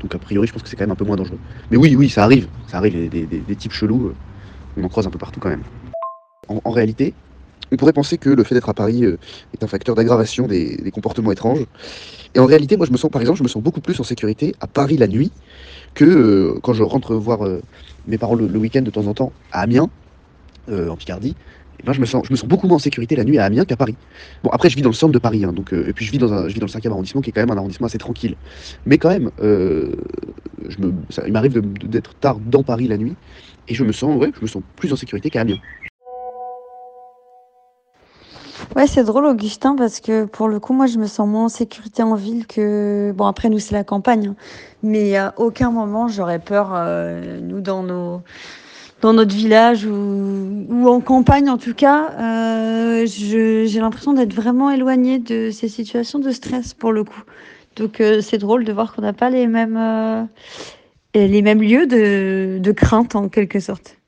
Donc, 0.00 0.14
a 0.16 0.18
priori, 0.18 0.48
je 0.48 0.52
pense 0.52 0.62
que 0.64 0.68
c'est 0.68 0.74
quand 0.74 0.82
même 0.82 0.90
un 0.90 0.96
peu 0.96 1.04
moins 1.04 1.16
dangereux. 1.16 1.38
Mais 1.70 1.76
oui, 1.76 1.94
oui, 1.94 2.10
ça 2.10 2.24
arrive. 2.24 2.48
Ça 2.66 2.78
arrive, 2.78 3.08
des, 3.08 3.26
des- 3.26 3.56
types 3.56 3.72
chelous, 3.72 4.14
on 4.76 4.82
en 4.82 4.88
croise 4.88 5.06
un 5.06 5.10
peu 5.10 5.18
partout 5.18 5.38
quand 5.38 5.50
même. 5.50 5.62
En 6.48 6.70
réalité, 6.72 7.14
on 7.72 7.76
pourrait 7.76 7.92
penser 7.92 8.18
que 8.18 8.30
le 8.30 8.44
fait 8.44 8.54
d'être 8.54 8.68
à 8.68 8.74
Paris 8.74 9.04
euh, 9.04 9.18
est 9.52 9.62
un 9.62 9.66
facteur 9.66 9.94
d'aggravation 9.94 10.46
des, 10.46 10.76
des 10.76 10.90
comportements 10.90 11.32
étranges. 11.32 11.64
Et 12.34 12.38
en 12.38 12.46
réalité, 12.46 12.76
moi, 12.76 12.86
je 12.86 12.92
me 12.92 12.96
sens, 12.96 13.10
par 13.10 13.20
exemple, 13.20 13.38
je 13.38 13.42
me 13.42 13.48
sens 13.48 13.62
beaucoup 13.62 13.80
plus 13.80 13.98
en 14.00 14.04
sécurité 14.04 14.54
à 14.60 14.66
Paris 14.66 14.96
la 14.96 15.06
nuit 15.06 15.30
que 15.94 16.04
euh, 16.04 16.60
quand 16.62 16.72
je 16.72 16.82
rentre 16.82 17.14
voir 17.14 17.44
euh, 17.44 17.62
mes 18.06 18.18
parents 18.18 18.34
le, 18.34 18.46
week-end 18.46 18.82
de 18.82 18.90
temps 18.90 19.06
en 19.06 19.14
temps 19.14 19.32
à 19.52 19.60
Amiens, 19.60 19.88
en 20.70 20.96
Picardie. 20.96 21.36
Et 21.78 21.82
ben, 21.82 21.92
je 21.92 22.00
me 22.00 22.06
sens, 22.06 22.24
je 22.26 22.32
me 22.32 22.36
sens 22.36 22.48
beaucoup 22.48 22.66
moins 22.66 22.76
en 22.76 22.80
sécurité 22.80 23.16
la 23.16 23.24
nuit 23.24 23.36
à 23.36 23.44
Amiens 23.44 23.66
qu'à 23.66 23.76
Paris. 23.76 23.96
Bon, 24.42 24.48
après, 24.50 24.70
je 24.70 24.76
vis 24.76 24.82
dans 24.82 24.88
le 24.88 24.94
centre 24.94 25.12
de 25.12 25.18
Paris, 25.18 25.44
hein, 25.44 25.52
donc, 25.52 25.74
et 25.74 25.92
puis 25.92 26.06
je 26.06 26.10
vis 26.10 26.16
dans 26.16 26.32
un, 26.32 26.48
je 26.48 26.54
vis 26.54 26.60
dans 26.60 26.66
le 26.66 26.72
5e 26.72 26.90
arrondissement, 26.90 27.20
qui 27.20 27.30
est 27.30 27.32
quand 27.32 27.42
même 27.42 27.50
un 27.50 27.58
arrondissement 27.58 27.86
assez 27.86 27.98
tranquille. 27.98 28.36
Mais 28.86 28.96
quand 28.96 29.10
même, 29.10 29.30
je 29.40 30.78
me, 30.78 30.94
il 31.26 31.32
m'arrive 31.32 31.60
d'être 31.86 32.14
tard 32.14 32.38
dans 32.38 32.62
Paris 32.62 32.88
la 32.88 32.96
nuit, 32.96 33.14
et 33.68 33.74
je 33.74 33.84
me 33.84 33.92
sens, 33.92 34.16
ouais, 34.18 34.30
je 34.34 34.40
me 34.40 34.46
sens 34.46 34.62
plus 34.76 34.90
en 34.92 34.96
sécurité 34.96 35.28
qu'à 35.28 35.42
Amiens. 35.42 35.58
Ouais, 38.76 38.88
c'est 38.88 39.04
drôle, 39.04 39.26
Augustin, 39.26 39.76
parce 39.76 40.00
que 40.00 40.24
pour 40.24 40.48
le 40.48 40.58
coup, 40.58 40.72
moi, 40.72 40.86
je 40.86 40.98
me 40.98 41.06
sens 41.06 41.28
moins 41.28 41.44
en 41.44 41.48
sécurité 41.48 42.02
en 42.02 42.14
ville 42.16 42.46
que. 42.46 43.12
Bon, 43.16 43.26
après, 43.26 43.48
nous, 43.48 43.60
c'est 43.60 43.74
la 43.74 43.84
campagne. 43.84 44.28
hein. 44.28 44.36
Mais 44.82 45.16
à 45.16 45.32
aucun 45.36 45.70
moment, 45.70 46.08
j'aurais 46.08 46.40
peur, 46.40 46.72
euh, 46.74 47.40
nous, 47.40 47.60
dans 47.60 47.82
nos. 47.82 48.22
Dans 49.02 49.12
notre 49.12 49.34
village 49.34 49.84
ou, 49.86 50.66
ou 50.70 50.88
en 50.88 51.00
campagne 51.00 51.50
en 51.50 51.58
tout 51.58 51.74
cas, 51.74 52.12
euh, 52.18 53.04
j'ai 53.06 53.80
l'impression 53.80 54.14
d'être 54.14 54.32
vraiment 54.32 54.70
éloignée 54.70 55.18
de 55.18 55.50
ces 55.50 55.68
situations 55.68 56.18
de 56.18 56.30
stress 56.30 56.72
pour 56.74 56.92
le 56.92 57.04
coup. 57.04 57.22
Donc 57.76 58.00
euh, 58.00 58.22
c'est 58.22 58.38
drôle 58.38 58.64
de 58.64 58.72
voir 58.72 58.94
qu'on 58.94 59.02
n'a 59.02 59.12
pas 59.12 59.28
les 59.28 59.46
mêmes, 59.46 59.76
euh, 59.76 60.24
les 61.14 61.42
mêmes 61.42 61.62
lieux 61.62 61.86
de, 61.86 62.58
de 62.60 62.72
crainte 62.72 63.14
en 63.14 63.28
quelque 63.28 63.60
sorte. 63.60 63.98